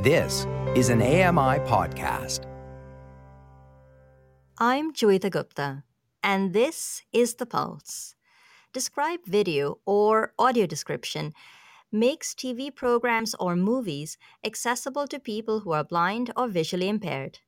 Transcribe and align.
This 0.00 0.46
is 0.76 0.90
an 0.90 1.02
AMI 1.02 1.58
podcast. 1.66 2.46
I'm 4.56 4.92
Joeita 4.92 5.28
Gupta, 5.28 5.82
and 6.22 6.52
this 6.52 7.02
is 7.12 7.34
The 7.34 7.46
Pulse. 7.46 8.14
Described 8.72 9.26
video 9.26 9.80
or 9.86 10.34
audio 10.38 10.66
description 10.66 11.34
makes 11.90 12.32
TV 12.32 12.72
programs 12.72 13.34
or 13.40 13.56
movies 13.56 14.16
accessible 14.44 15.08
to 15.08 15.18
people 15.18 15.58
who 15.58 15.72
are 15.72 15.82
blind 15.82 16.32
or 16.36 16.46
visually 16.46 16.88
impaired. 16.88 17.40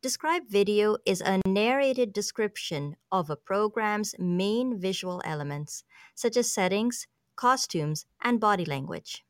Described 0.00 0.48
video 0.48 0.96
is 1.04 1.20
a 1.20 1.42
narrated 1.46 2.14
description 2.14 2.96
of 3.12 3.28
a 3.28 3.36
program's 3.36 4.14
main 4.18 4.80
visual 4.80 5.20
elements, 5.26 5.84
such 6.14 6.38
as 6.38 6.50
settings, 6.50 7.06
costumes, 7.36 8.06
and 8.22 8.40
body 8.40 8.64
language. 8.64 9.25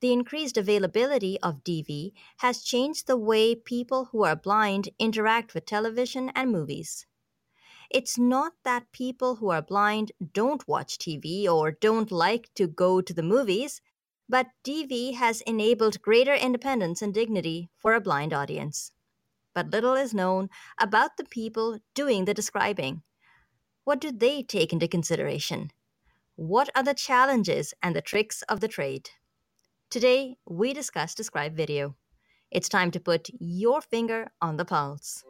The 0.00 0.12
increased 0.12 0.56
availability 0.56 1.38
of 1.42 1.62
DV 1.62 2.12
has 2.38 2.62
changed 2.62 3.06
the 3.06 3.18
way 3.18 3.54
people 3.54 4.06
who 4.06 4.24
are 4.24 4.34
blind 4.34 4.88
interact 4.98 5.52
with 5.52 5.66
television 5.66 6.30
and 6.34 6.50
movies. 6.50 7.06
It's 7.90 8.16
not 8.16 8.54
that 8.62 8.92
people 8.92 9.36
who 9.36 9.50
are 9.50 9.60
blind 9.60 10.12
don't 10.32 10.66
watch 10.66 10.96
TV 10.96 11.46
or 11.46 11.70
don't 11.70 12.10
like 12.10 12.48
to 12.54 12.66
go 12.66 13.02
to 13.02 13.12
the 13.12 13.22
movies, 13.22 13.82
but 14.28 14.46
DV 14.64 15.14
has 15.16 15.42
enabled 15.42 16.00
greater 16.00 16.34
independence 16.34 17.02
and 17.02 17.12
dignity 17.12 17.68
for 17.76 17.94
a 17.94 18.00
blind 18.00 18.32
audience. 18.32 18.92
But 19.54 19.70
little 19.70 19.94
is 19.94 20.14
known 20.14 20.48
about 20.78 21.16
the 21.18 21.24
people 21.24 21.80
doing 21.94 22.24
the 22.24 22.32
describing. 22.32 23.02
What 23.84 24.00
do 24.00 24.12
they 24.12 24.42
take 24.44 24.72
into 24.72 24.88
consideration? 24.88 25.72
What 26.36 26.70
are 26.74 26.84
the 26.84 26.94
challenges 26.94 27.74
and 27.82 27.94
the 27.94 28.00
tricks 28.00 28.42
of 28.42 28.60
the 28.60 28.68
trade? 28.68 29.10
Today, 29.90 30.36
we 30.48 30.72
discuss 30.72 31.16
Describe 31.16 31.56
Video. 31.56 31.96
It's 32.52 32.68
time 32.68 32.92
to 32.92 33.00
put 33.00 33.28
your 33.40 33.80
finger 33.80 34.30
on 34.40 34.56
the 34.56 34.64
pulse. 34.64 35.24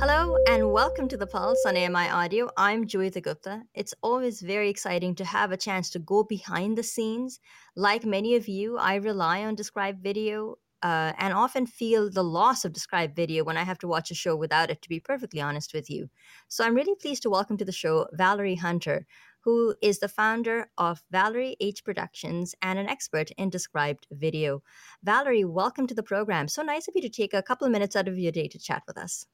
Hello 0.00 0.36
and 0.48 0.72
welcome 0.72 1.06
to 1.06 1.16
the 1.16 1.28
Pulse 1.30 1.64
on 1.64 1.76
AMI 1.76 2.08
Audio. 2.08 2.50
I'm 2.56 2.84
Joeita 2.88 3.22
Gupta. 3.22 3.62
It's 3.76 3.94
always 4.02 4.40
very 4.40 4.68
exciting 4.68 5.14
to 5.14 5.24
have 5.24 5.52
a 5.52 5.56
chance 5.56 5.88
to 5.90 6.00
go 6.00 6.24
behind 6.24 6.76
the 6.76 6.82
scenes. 6.82 7.38
Like 7.76 8.04
many 8.04 8.34
of 8.34 8.48
you, 8.48 8.76
I 8.76 8.96
rely 8.96 9.44
on 9.44 9.54
Describe 9.54 10.02
Video 10.02 10.56
uh, 10.82 11.12
and 11.18 11.32
often 11.32 11.66
feel 11.66 12.10
the 12.10 12.24
loss 12.24 12.64
of 12.64 12.72
described 12.72 13.14
video 13.14 13.44
when 13.44 13.56
I 13.56 13.62
have 13.62 13.78
to 13.78 13.88
watch 13.88 14.10
a 14.10 14.14
show 14.14 14.34
without 14.36 14.70
it, 14.70 14.82
to 14.82 14.88
be 14.88 15.00
perfectly 15.00 15.40
honest 15.40 15.72
with 15.74 15.88
you. 15.88 16.08
So 16.48 16.64
I'm 16.64 16.74
really 16.74 16.94
pleased 16.94 17.22
to 17.22 17.30
welcome 17.30 17.56
to 17.58 17.64
the 17.64 17.72
show 17.72 18.08
Valerie 18.12 18.56
Hunter, 18.56 19.06
who 19.40 19.74
is 19.82 19.98
the 19.98 20.08
founder 20.08 20.70
of 20.78 21.02
Valerie 21.10 21.56
H 21.60 21.84
Productions 21.84 22.54
and 22.62 22.78
an 22.78 22.88
expert 22.88 23.30
in 23.32 23.50
described 23.50 24.06
video. 24.10 24.62
Valerie, 25.02 25.44
welcome 25.44 25.86
to 25.86 25.94
the 25.94 26.02
program. 26.02 26.48
So 26.48 26.62
nice 26.62 26.88
of 26.88 26.94
you 26.94 27.02
to 27.02 27.08
take 27.08 27.34
a 27.34 27.42
couple 27.42 27.66
of 27.66 27.72
minutes 27.72 27.96
out 27.96 28.08
of 28.08 28.18
your 28.18 28.32
day 28.32 28.48
to 28.48 28.58
chat 28.58 28.82
with 28.86 28.98
us. 28.98 29.26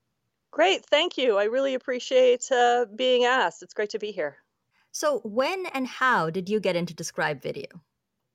Great, 0.51 0.85
thank 0.87 1.19
you. 1.19 1.37
I 1.37 1.45
really 1.45 1.75
appreciate 1.75 2.51
uh, 2.51 2.87
being 2.97 3.25
asked. 3.25 3.63
It's 3.63 3.75
great 3.75 3.91
to 3.91 3.99
be 3.99 4.13
here. 4.13 4.39
So, 4.93 5.21
when 5.23 5.67
and 5.75 5.87
how 5.87 6.31
did 6.31 6.49
you 6.49 6.59
get 6.59 6.75
into 6.75 6.95
described 6.95 7.43
video? 7.43 7.67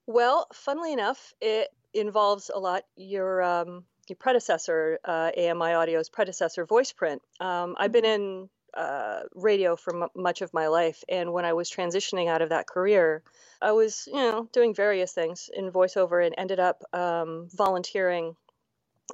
Well, 0.05 0.47
funnily 0.53 0.93
enough, 0.93 1.33
it 1.41 1.69
involves 1.93 2.49
a 2.53 2.59
lot 2.59 2.83
your 2.95 3.41
um, 3.41 3.83
your 4.07 4.17
predecessor, 4.17 4.99
uh, 5.05 5.31
AMI 5.37 5.73
Audio's 5.73 6.09
predecessor, 6.09 6.65
VoicePrint. 6.65 7.19
Um, 7.39 7.75
I've 7.77 7.91
been 7.91 8.03
mm-hmm. 8.03 8.23
in 8.23 8.49
uh, 8.73 9.21
radio 9.35 9.75
for 9.75 10.03
m- 10.03 10.09
much 10.15 10.41
of 10.41 10.53
my 10.53 10.67
life, 10.67 11.03
and 11.07 11.31
when 11.31 11.45
I 11.45 11.53
was 11.53 11.69
transitioning 11.69 12.27
out 12.27 12.41
of 12.41 12.49
that 12.49 12.67
career, 12.67 13.23
I 13.61 13.71
was 13.71 14.07
you 14.07 14.19
know 14.19 14.49
doing 14.51 14.73
various 14.73 15.13
things 15.13 15.49
in 15.53 15.71
voiceover 15.71 16.25
and 16.25 16.35
ended 16.37 16.59
up 16.59 16.83
um, 16.93 17.47
volunteering 17.53 18.35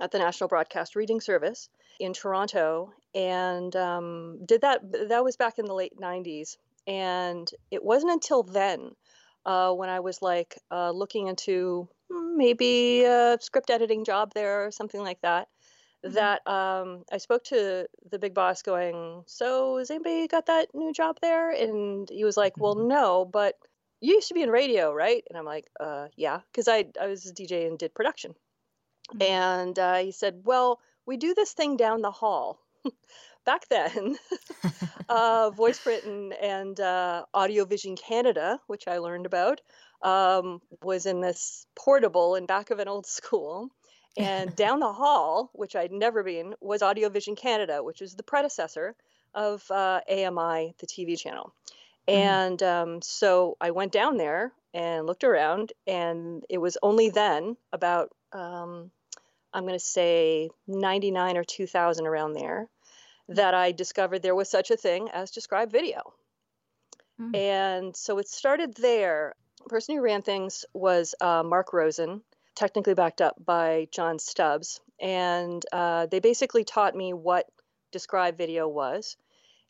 at 0.01 0.11
the 0.11 0.19
National 0.19 0.47
Broadcast 0.47 0.95
Reading 0.95 1.21
Service 1.21 1.69
in 1.99 2.13
Toronto, 2.13 2.93
and 3.13 3.75
um, 3.75 4.39
did 4.45 4.61
that. 4.61 4.81
That 5.09 5.23
was 5.23 5.35
back 5.35 5.59
in 5.59 5.65
the 5.65 5.73
late 5.73 5.97
'90s, 5.99 6.57
and 6.87 7.49
it 7.69 7.83
wasn't 7.83 8.13
until 8.13 8.43
then 8.43 8.91
uh, 9.45 9.73
when 9.73 9.89
I 9.89 9.99
was 9.99 10.21
like 10.21 10.57
uh, 10.71 10.91
looking 10.91 11.27
into 11.27 11.87
maybe 12.39 13.03
a 13.03 13.37
script 13.39 13.69
editing 13.69 14.05
job 14.05 14.33
there 14.33 14.65
or 14.65 14.71
something 14.71 15.01
like 15.01 15.21
that. 15.21 15.47
Mm-hmm. 16.03 16.15
That 16.15 16.47
um, 16.47 17.03
I 17.11 17.17
spoke 17.17 17.43
to 17.45 17.85
the 18.09 18.19
big 18.19 18.33
boss, 18.33 18.61
going, 18.61 19.23
"So 19.27 19.77
has 19.77 19.91
anybody 19.91 20.27
got 20.27 20.45
that 20.45 20.69
new 20.73 20.93
job 20.93 21.17
there?" 21.21 21.51
And 21.51 22.09
he 22.09 22.23
was 22.23 22.37
like, 22.37 22.57
"Well, 22.57 22.75
mm-hmm. 22.75 22.87
no, 22.87 23.25
but 23.25 23.55
you 23.99 24.13
used 24.15 24.29
to 24.29 24.33
be 24.33 24.41
in 24.41 24.49
radio, 24.49 24.93
right?" 24.93 25.23
And 25.27 25.37
I'm 25.37 25.45
like, 25.45 25.65
"Uh, 25.77 26.07
yeah," 26.15 26.39
because 26.49 26.69
I 26.69 26.85
I 26.99 27.07
was 27.07 27.25
a 27.25 27.33
DJ 27.33 27.67
and 27.67 27.77
did 27.77 27.93
production. 27.93 28.33
Mm-hmm. 29.11 29.21
And 29.21 29.77
uh, 29.77 29.97
he 29.97 30.13
said, 30.13 30.41
"Well, 30.45 30.79
we 31.05 31.17
do 31.17 31.33
this 31.33 31.51
thing 31.51 31.75
down 31.75 32.01
the 32.01 32.11
hall." 32.11 32.59
Back 33.45 33.67
then, 33.69 34.17
uh, 35.09 35.51
VoicePrint 35.57 36.05
and, 36.05 36.33
and 36.33 36.79
uh, 36.79 37.25
Audiovision 37.33 37.97
Canada, 37.99 38.59
which 38.67 38.87
I 38.87 38.99
learned 38.99 39.25
about, 39.25 39.59
um, 40.01 40.61
was 40.81 41.05
in 41.05 41.21
this 41.21 41.65
portable 41.75 42.35
in 42.35 42.45
back 42.45 42.71
of 42.71 42.79
an 42.79 42.87
old 42.87 43.05
school. 43.05 43.69
And 44.17 44.55
down 44.55 44.79
the 44.79 44.93
hall, 44.93 45.49
which 45.53 45.75
I'd 45.75 45.91
never 45.91 46.23
been, 46.23 46.55
was 46.61 46.81
Audiovision 46.81 47.37
Canada, 47.37 47.83
which 47.83 48.01
is 48.01 48.15
the 48.15 48.23
predecessor 48.23 48.95
of 49.33 49.69
uh, 49.69 50.01
AMI, 50.09 50.73
the 50.79 50.87
TV 50.87 51.17
channel. 51.17 51.53
Mm-hmm. 52.07 52.19
And 52.19 52.63
um, 52.63 53.01
so 53.01 53.57
I 53.61 53.71
went 53.71 53.91
down 53.91 54.17
there 54.17 54.51
and 54.73 55.05
looked 55.05 55.23
around, 55.23 55.73
and 55.87 56.43
it 56.49 56.57
was 56.57 56.77
only 56.81 57.09
then, 57.09 57.57
about, 57.71 58.11
um, 58.33 58.91
I'm 59.53 59.63
going 59.63 59.73
to 59.73 59.79
say 59.79 60.49
99 60.67 61.37
or 61.37 61.43
2000 61.43 62.05
around 62.05 62.33
there, 62.33 62.67
that 63.29 63.53
I 63.53 63.71
discovered 63.71 64.21
there 64.21 64.35
was 64.35 64.49
such 64.49 64.71
a 64.71 64.77
thing 64.77 65.09
as 65.11 65.31
described 65.31 65.71
video. 65.71 66.13
Mm. 67.19 67.35
And 67.35 67.95
so 67.95 68.17
it 68.17 68.27
started 68.27 68.75
there 68.75 69.35
person 69.67 69.95
who 69.95 70.01
ran 70.01 70.21
things 70.21 70.65
was 70.73 71.15
uh, 71.21 71.43
Mark 71.43 71.73
Rosen, 71.73 72.21
technically 72.55 72.93
backed 72.93 73.21
up 73.21 73.35
by 73.43 73.87
John 73.91 74.19
Stubbs. 74.19 74.81
And 75.01 75.63
uh, 75.71 76.07
they 76.07 76.19
basically 76.19 76.63
taught 76.63 76.95
me 76.95 77.13
what 77.13 77.45
Describe 77.91 78.37
video 78.37 78.67
was. 78.67 79.17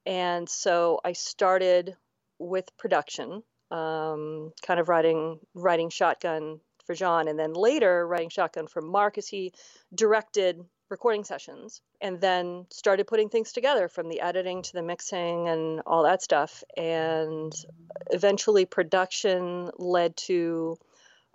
And 0.05 0.49
so 0.49 0.99
I 1.03 1.13
started 1.13 1.95
with 2.39 2.65
production, 2.77 3.43
um, 3.71 4.51
kind 4.65 4.79
of 4.79 4.89
writing 4.89 5.39
writing 5.53 5.89
shotgun 5.89 6.59
for 6.85 6.95
John, 6.95 7.27
and 7.27 7.37
then 7.37 7.53
later 7.53 8.07
writing 8.07 8.29
shotgun 8.29 8.67
for 8.67 8.81
Mark 8.81 9.17
as 9.17 9.27
he 9.27 9.53
directed 9.93 10.59
recording 10.89 11.23
sessions 11.23 11.81
and 12.01 12.19
then 12.19 12.65
started 12.69 13.07
putting 13.07 13.29
things 13.29 13.51
together 13.51 13.87
from 13.87 14.09
the 14.09 14.21
editing 14.21 14.61
to 14.63 14.73
the 14.73 14.81
mixing 14.81 15.47
and 15.47 15.81
all 15.85 16.03
that 16.03 16.21
stuff. 16.21 16.63
And 16.75 17.53
eventually, 18.11 18.65
production 18.65 19.71
led 19.77 20.17
to 20.17 20.77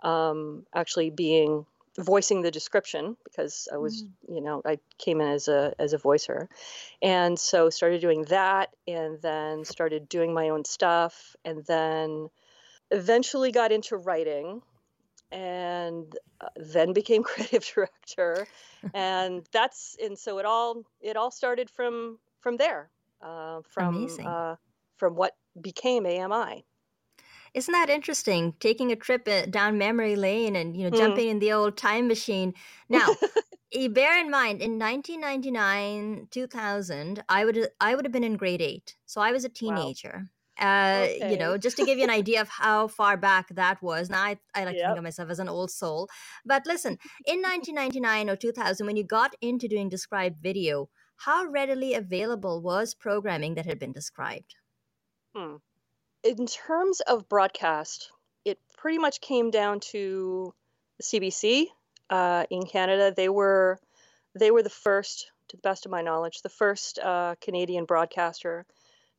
um, 0.01 0.65
actually 0.73 1.09
being 1.09 1.65
voicing 1.97 2.41
the 2.41 2.51
description 2.51 3.15
because 3.23 3.69
I 3.71 3.77
was, 3.77 4.03
mm-hmm. 4.03 4.35
you 4.35 4.41
know, 4.41 4.61
I 4.65 4.79
came 4.97 5.21
in 5.21 5.27
as 5.27 5.47
a 5.47 5.73
as 5.79 5.93
a 5.93 5.97
voicer, 5.97 6.49
and 7.01 7.39
so 7.39 7.69
started 7.69 8.01
doing 8.01 8.23
that, 8.23 8.69
and 8.87 9.21
then 9.21 9.65
started 9.65 10.09
doing 10.09 10.33
my 10.33 10.49
own 10.49 10.65
stuff, 10.65 11.35
and 11.45 11.65
then 11.65 12.29
eventually 12.91 13.51
got 13.51 13.71
into 13.71 13.97
writing 13.97 14.61
and 15.31 16.15
uh, 16.41 16.47
then 16.55 16.93
became 16.93 17.23
creative 17.31 17.65
director 17.65 18.47
and 18.93 19.45
that's 19.51 19.97
and 20.03 20.17
so 20.17 20.37
it 20.37 20.45
all 20.45 20.83
it 21.01 21.17
all 21.17 21.31
started 21.31 21.69
from 21.69 22.19
from 22.39 22.57
there 22.57 22.89
uh, 23.21 23.61
from 23.67 24.07
uh, 24.25 24.55
from 24.97 25.15
what 25.15 25.33
became 25.59 26.05
AMI. 26.05 26.65
Isn't 27.53 27.71
that 27.71 27.89
interesting? 27.89 28.53
Taking 28.59 28.91
a 28.91 28.95
trip 28.95 29.27
uh, 29.27 29.45
down 29.45 29.77
memory 29.77 30.15
lane 30.15 30.55
and 30.55 30.75
you 30.75 30.83
know 30.83 30.95
mm. 30.95 30.99
jumping 30.99 31.29
in 31.29 31.39
the 31.39 31.53
old 31.53 31.77
time 31.77 32.07
machine. 32.07 32.53
Now, 32.89 33.07
bear 33.89 34.19
in 34.19 34.29
mind, 34.29 34.61
in 34.61 34.77
1999, 34.77 36.27
2000, 36.31 37.23
I 37.29 37.45
would 37.45 37.69
I 37.79 37.95
would 37.95 38.05
have 38.05 38.11
been 38.11 38.23
in 38.23 38.37
grade 38.37 38.61
eight, 38.61 38.95
so 39.05 39.21
I 39.21 39.31
was 39.31 39.45
a 39.45 39.49
teenager. 39.49 40.13
Wow. 40.13 40.29
Uh, 40.59 41.07
okay. 41.07 41.31
You 41.31 41.37
know, 41.37 41.57
just 41.57 41.75
to 41.77 41.85
give 41.85 41.97
you 41.97 42.05
an 42.05 42.09
idea 42.09 42.39
of 42.39 42.47
how 42.47 42.87
far 42.87 43.17
back 43.17 43.49
that 43.55 43.81
was. 43.81 44.09
Now, 44.09 44.23
I, 44.23 44.37
I 44.53 44.63
like 44.63 44.75
yep. 44.75 44.83
to 44.83 44.87
think 44.89 44.97
of 44.99 45.03
myself 45.03 45.29
as 45.29 45.39
an 45.39 45.49
old 45.49 45.69
soul. 45.69 46.07
But 46.45 46.65
listen, 46.65 46.97
in 47.25 47.41
1999 47.41 48.29
or 48.29 48.35
2000, 48.35 48.85
when 48.85 48.95
you 48.95 49.03
got 49.03 49.35
into 49.41 49.67
doing 49.67 49.89
described 49.89 50.41
video, 50.41 50.89
how 51.17 51.45
readily 51.45 51.93
available 51.93 52.61
was 52.61 52.93
programming 52.93 53.55
that 53.55 53.65
had 53.65 53.79
been 53.79 53.91
described? 53.91 54.55
Hmm. 55.35 55.55
In 56.23 56.47
terms 56.47 57.01
of 57.01 57.29
broadcast, 57.29 58.11
it 58.45 58.59
pretty 58.77 58.97
much 58.97 59.21
came 59.21 59.51
down 59.51 59.79
to 59.91 60.53
CBC 61.01 61.67
uh, 62.09 62.45
in 62.49 62.65
Canada. 62.65 63.13
They 63.15 63.29
were 63.29 63.79
they 64.37 64.51
were 64.51 64.63
the 64.63 64.69
first 64.69 65.31
to 65.49 65.57
the 65.57 65.61
best 65.61 65.85
of 65.85 65.91
my 65.91 66.01
knowledge, 66.01 66.41
the 66.41 66.49
first 66.49 66.99
uh, 66.99 67.35
Canadian 67.41 67.85
broadcaster 67.85 68.65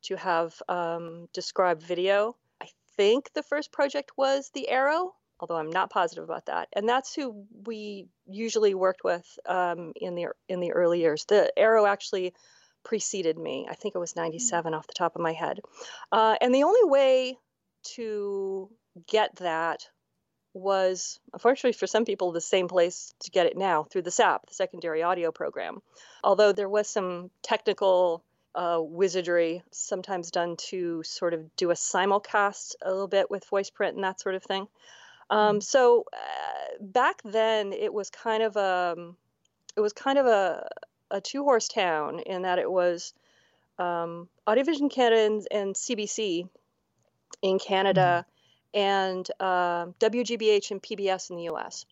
to 0.06 0.16
have 0.16 0.60
um, 0.68 1.28
described 1.32 1.82
video. 1.82 2.36
I 2.60 2.68
think 2.96 3.30
the 3.34 3.42
first 3.42 3.72
project 3.72 4.12
was 4.16 4.50
the 4.54 4.68
Arrow, 4.68 5.14
although 5.40 5.56
I'm 5.56 5.70
not 5.70 5.90
positive 5.90 6.24
about 6.24 6.46
that. 6.46 6.68
And 6.72 6.88
that's 6.88 7.14
who 7.14 7.44
we 7.66 8.06
usually 8.26 8.74
worked 8.74 9.04
with 9.04 9.26
um, 9.46 9.92
in 9.96 10.14
the 10.14 10.28
in 10.48 10.60
the 10.60 10.72
early 10.72 11.00
years. 11.00 11.24
The 11.24 11.52
Arrow 11.58 11.86
actually 11.86 12.34
preceded 12.84 13.36
me. 13.36 13.66
I 13.68 13.74
think 13.74 13.94
it 13.94 13.98
was 13.98 14.12
Hmm. 14.12 14.20
97 14.20 14.74
off 14.74 14.86
the 14.86 14.94
top 14.94 15.16
of 15.16 15.22
my 15.22 15.32
head. 15.32 15.60
Uh, 16.12 16.36
and 16.40 16.54
the 16.54 16.62
only 16.62 16.84
way 16.84 17.36
to 17.96 18.70
get 19.06 19.36
that 19.36 19.88
was, 20.54 21.20
unfortunately 21.32 21.72
for 21.72 21.86
some 21.86 22.04
people, 22.04 22.32
the 22.32 22.40
same 22.40 22.66
place 22.66 23.12
to 23.20 23.30
get 23.30 23.46
it 23.46 23.58
now 23.58 23.84
through 23.84 24.02
the 24.02 24.10
SAP, 24.10 24.46
the 24.46 24.54
secondary 24.54 25.02
audio 25.02 25.30
program. 25.30 25.82
Although 26.24 26.52
there 26.52 26.68
was 26.68 26.88
some 26.88 27.30
technical 27.42 28.24
uh, 28.56 28.80
wizardry 28.80 29.62
sometimes 29.70 30.30
done 30.30 30.56
to 30.56 31.02
sort 31.02 31.34
of 31.34 31.54
do 31.56 31.70
a 31.70 31.74
simulcast 31.74 32.74
a 32.82 32.90
little 32.90 33.06
bit 33.06 33.30
with 33.30 33.48
VoicePrint 33.48 33.90
and 33.90 34.04
that 34.04 34.20
sort 34.20 34.34
of 34.34 34.42
thing. 34.42 34.66
Um, 35.28 35.60
so 35.60 36.04
uh, 36.12 36.76
back 36.80 37.20
then, 37.24 37.72
it 37.72 37.92
was 37.92 38.10
kind 38.10 38.42
of 38.42 38.56
a, 38.56 38.96
it 39.76 39.80
was 39.80 39.92
kind 39.92 40.18
of 40.18 40.26
a, 40.26 40.68
a 41.10 41.20
two 41.20 41.44
horse 41.44 41.68
town 41.68 42.20
in 42.20 42.42
that 42.42 42.58
it 42.58 42.70
was 42.70 43.12
um, 43.78 44.28
Audiovision 44.46 44.90
Canada 44.90 45.26
and, 45.26 45.46
and 45.50 45.74
CBC 45.74 46.48
in 47.42 47.58
Canada 47.58 48.24
and 48.72 49.28
uh, 49.38 49.86
WGBH 50.00 50.70
and 50.70 50.82
PBS 50.82 51.30
in 51.30 51.36
the 51.36 51.48
US. 51.50 51.84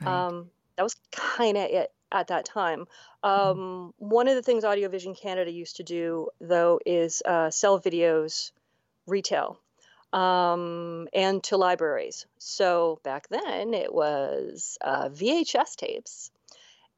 Right. 0.00 0.26
Um, 0.26 0.50
that 0.76 0.82
was 0.82 0.96
kind 1.12 1.56
of 1.56 1.64
it 1.64 1.92
at 2.14 2.28
that 2.28 2.46
time. 2.46 2.86
Um, 3.22 3.92
One 3.98 4.28
of 4.28 4.36
the 4.36 4.42
things 4.42 4.64
Audiovision 4.64 5.20
Canada 5.20 5.50
used 5.50 5.76
to 5.76 5.82
do, 5.82 6.28
though, 6.40 6.80
is 6.86 7.22
uh, 7.26 7.50
sell 7.50 7.78
videos 7.80 8.52
retail 9.06 9.58
um, 10.12 11.08
and 11.12 11.42
to 11.44 11.56
libraries. 11.56 12.26
So 12.38 13.00
back 13.02 13.28
then 13.28 13.74
it 13.74 13.92
was 13.92 14.78
uh, 14.80 15.08
VHS 15.08 15.76
tapes, 15.76 16.30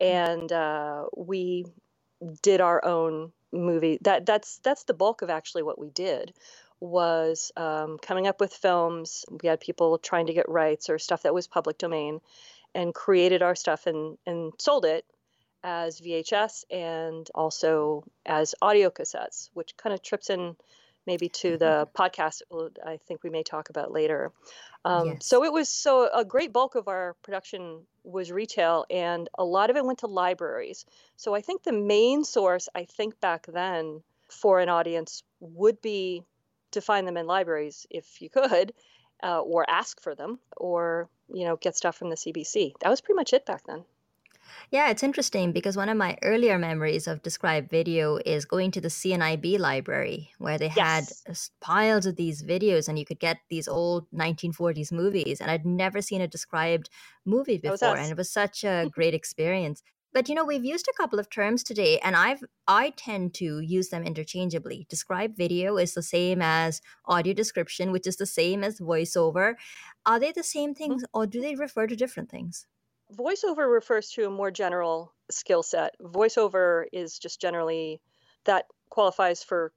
and 0.00 0.52
uh, 0.52 1.06
we 1.16 1.64
did 2.42 2.60
our 2.60 2.84
own 2.84 3.32
movie. 3.52 3.98
That 4.02 4.26
that's 4.26 4.58
that's 4.58 4.84
the 4.84 4.94
bulk 4.94 5.22
of 5.22 5.30
actually 5.30 5.62
what 5.62 5.78
we 5.78 5.88
did 5.90 6.34
was 6.78 7.52
um, 7.56 7.96
coming 7.98 8.26
up 8.26 8.38
with 8.38 8.52
films. 8.52 9.24
We 9.42 9.48
had 9.48 9.60
people 9.60 9.96
trying 9.96 10.26
to 10.26 10.34
get 10.34 10.48
rights 10.48 10.90
or 10.90 10.98
stuff 10.98 11.22
that 11.22 11.32
was 11.32 11.46
public 11.46 11.78
domain, 11.78 12.20
and 12.76 12.94
created 12.94 13.42
our 13.42 13.56
stuff 13.56 13.86
and 13.86 14.18
and 14.26 14.52
sold 14.58 14.84
it 14.84 15.04
as 15.64 16.00
VHS 16.00 16.64
and 16.70 17.28
also 17.34 18.04
as 18.24 18.54
audio 18.62 18.90
cassettes, 18.90 19.48
which 19.54 19.76
kind 19.76 19.94
of 19.94 20.02
trips 20.02 20.30
in 20.30 20.54
maybe 21.06 21.28
to 21.28 21.56
the 21.56 21.88
podcast 21.98 22.42
I 22.84 22.98
think 22.98 23.24
we 23.24 23.30
may 23.30 23.42
talk 23.42 23.70
about 23.70 23.90
later. 23.90 24.30
Um, 24.84 25.06
Yes. 25.06 25.26
So 25.26 25.42
it 25.42 25.52
was 25.52 25.68
so 25.68 26.08
a 26.12 26.24
great 26.24 26.52
bulk 26.52 26.74
of 26.76 26.86
our 26.86 27.16
production 27.22 27.86
was 28.04 28.30
retail, 28.30 28.84
and 28.90 29.28
a 29.36 29.44
lot 29.44 29.70
of 29.70 29.76
it 29.76 29.84
went 29.84 30.00
to 30.00 30.06
libraries. 30.06 30.84
So 31.16 31.34
I 31.34 31.40
think 31.40 31.62
the 31.62 31.72
main 31.72 32.24
source 32.24 32.68
I 32.74 32.84
think 32.84 33.18
back 33.20 33.46
then 33.46 34.02
for 34.28 34.60
an 34.60 34.68
audience 34.68 35.22
would 35.40 35.80
be 35.80 36.22
to 36.72 36.80
find 36.80 37.08
them 37.08 37.16
in 37.16 37.26
libraries 37.26 37.86
if 37.90 38.20
you 38.20 38.28
could, 38.28 38.74
uh, 39.22 39.40
or 39.40 39.68
ask 39.68 40.00
for 40.00 40.14
them, 40.14 40.40
or 40.56 41.08
you 41.28 41.44
know 41.44 41.56
get 41.56 41.76
stuff 41.76 41.96
from 41.96 42.10
the 42.10 42.16
CBC. 42.16 42.74
That 42.80 42.90
was 42.90 43.00
pretty 43.00 43.16
much 43.16 43.32
it 43.32 43.46
back 43.46 43.64
then. 43.64 43.84
Yeah, 44.70 44.90
it's 44.90 45.02
interesting 45.02 45.52
because 45.52 45.76
one 45.76 45.88
of 45.88 45.96
my 45.96 46.16
earlier 46.22 46.58
memories 46.58 47.06
of 47.06 47.22
Describe 47.22 47.70
Video 47.70 48.18
is 48.24 48.44
going 48.44 48.70
to 48.72 48.80
the 48.80 48.90
CNIB 48.90 49.58
library 49.58 50.30
where 50.38 50.58
they 50.58 50.68
had 50.68 51.08
Yes. 51.08 51.26
s- 51.26 51.50
piles 51.60 52.06
of 52.06 52.16
these 52.16 52.42
videos 52.42 52.88
and 52.88 52.98
you 52.98 53.04
could 53.04 53.18
get 53.20 53.38
these 53.48 53.68
old 53.68 54.06
1940s 54.12 54.92
movies. 54.92 55.40
And 55.40 55.50
I'd 55.50 55.66
never 55.66 56.00
seen 56.02 56.20
a 56.20 56.28
described 56.28 56.90
movie 57.24 57.58
before. 57.58 57.96
And 57.96 58.10
it 58.10 58.16
was 58.16 58.30
such 58.30 58.64
a 58.64 58.88
great 58.90 59.14
experience. 59.14 59.82
But 60.16 60.30
you 60.30 60.34
know, 60.34 60.46
we've 60.46 60.64
used 60.64 60.88
a 60.88 60.96
couple 60.96 61.18
of 61.18 61.28
terms 61.28 61.62
today, 61.62 61.98
and 61.98 62.16
I've 62.16 62.42
I 62.66 62.94
tend 62.96 63.34
to 63.34 63.60
use 63.60 63.90
them 63.90 64.02
interchangeably. 64.02 64.86
Describe 64.88 65.36
video 65.36 65.76
is 65.76 65.92
the 65.92 66.02
same 66.02 66.40
as 66.40 66.80
audio 67.04 67.34
description, 67.34 67.92
which 67.92 68.06
is 68.06 68.16
the 68.16 68.24
same 68.24 68.64
as 68.64 68.80
voiceover. 68.80 69.56
Are 70.06 70.18
they 70.18 70.32
the 70.32 70.42
same 70.42 70.74
things, 70.74 71.04
or 71.12 71.26
do 71.26 71.42
they 71.42 71.54
refer 71.54 71.86
to 71.86 71.94
different 71.94 72.30
things? 72.30 72.66
voiceover 73.12 73.70
refers 73.70 74.08
to 74.12 74.24
a 74.24 74.30
more 74.30 74.50
general 74.50 75.12
skill 75.30 75.62
set. 75.62 75.94
Voiceover 76.00 76.86
is 76.94 77.18
just 77.18 77.38
generally 77.38 78.00
that 78.46 78.64
qualifies 78.88 79.42
for 79.42 79.70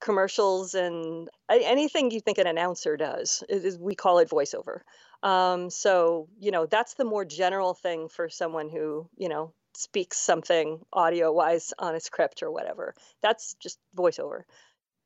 commercials 0.00 0.74
and 0.74 1.30
anything 1.48 2.10
you 2.10 2.20
think 2.20 2.36
an 2.36 2.46
announcer 2.46 2.98
does. 2.98 3.42
Is, 3.48 3.64
is- 3.64 3.78
we 3.78 3.94
call 3.94 4.18
it 4.18 4.28
voiceover. 4.28 4.80
Um, 5.22 5.70
so 5.70 6.28
you 6.38 6.50
know 6.50 6.66
that's 6.66 6.92
the 6.94 7.06
more 7.06 7.24
general 7.24 7.72
thing 7.72 8.10
for 8.10 8.28
someone 8.28 8.68
who 8.68 9.08
you 9.16 9.30
know 9.30 9.54
speaks 9.76 10.18
something 10.18 10.84
audio 10.92 11.32
wise 11.32 11.72
on 11.78 11.94
a 11.94 12.00
script 12.00 12.42
or 12.42 12.50
whatever. 12.50 12.94
That's 13.22 13.54
just 13.54 13.78
voiceover. 13.96 14.42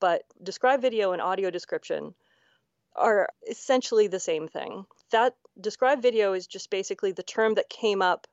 But 0.00 0.22
describe 0.42 0.80
video 0.80 1.12
and 1.12 1.20
audio 1.20 1.50
description 1.50 2.14
are 2.96 3.28
essentially 3.48 4.06
the 4.06 4.20
same 4.20 4.48
thing. 4.48 4.86
That 5.12 5.34
describe 5.60 6.02
video 6.02 6.32
is 6.32 6.46
just 6.46 6.70
basically 6.70 7.12
the 7.12 7.22
term 7.22 7.54
that 7.54 7.68
came 7.68 8.02
up 8.02 8.26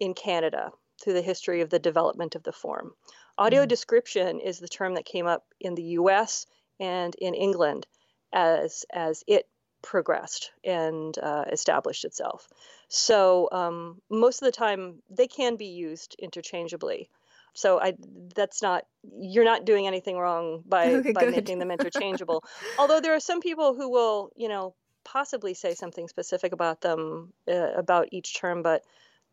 in 0.00 0.14
Canada 0.14 0.70
through 1.00 1.14
the 1.14 1.22
history 1.22 1.60
of 1.60 1.70
the 1.70 1.78
development 1.78 2.34
of 2.34 2.42
the 2.42 2.52
form. 2.52 2.94
Audio 3.36 3.64
Mm. 3.64 3.68
description 3.68 4.40
is 4.40 4.58
the 4.58 4.68
term 4.68 4.94
that 4.94 5.04
came 5.04 5.26
up 5.26 5.44
in 5.60 5.74
the 5.74 5.82
US 5.82 6.46
and 6.80 7.14
in 7.16 7.34
England 7.34 7.86
as 8.32 8.84
as 8.90 9.24
it 9.26 9.48
progressed 9.82 10.52
and 10.64 11.16
uh, 11.18 11.44
established 11.50 12.04
itself. 12.04 12.48
So 12.88 13.48
um, 13.52 14.00
most 14.10 14.42
of 14.42 14.46
the 14.46 14.52
time 14.52 15.02
they 15.10 15.26
can 15.26 15.56
be 15.56 15.66
used 15.66 16.16
interchangeably. 16.18 17.10
So 17.54 17.80
I 17.80 17.94
that's 18.34 18.62
not 18.62 18.84
you're 19.18 19.44
not 19.44 19.64
doing 19.64 19.86
anything 19.86 20.16
wrong 20.18 20.62
by 20.66 20.86
Okay, 20.98 21.12
by 21.12 21.24
good. 21.24 21.34
making 21.34 21.58
them 21.58 21.70
interchangeable. 21.78 22.44
Although 22.78 23.00
there 23.00 23.14
are 23.14 23.20
some 23.20 23.40
people 23.40 23.74
who 23.74 23.88
will, 23.90 24.30
you 24.36 24.48
know, 24.48 24.74
possibly 25.04 25.54
say 25.54 25.74
something 25.74 26.08
specific 26.08 26.52
about 26.52 26.80
them 26.80 27.32
uh, 27.48 27.72
about 27.76 28.08
each 28.12 28.38
term, 28.38 28.62
but 28.62 28.82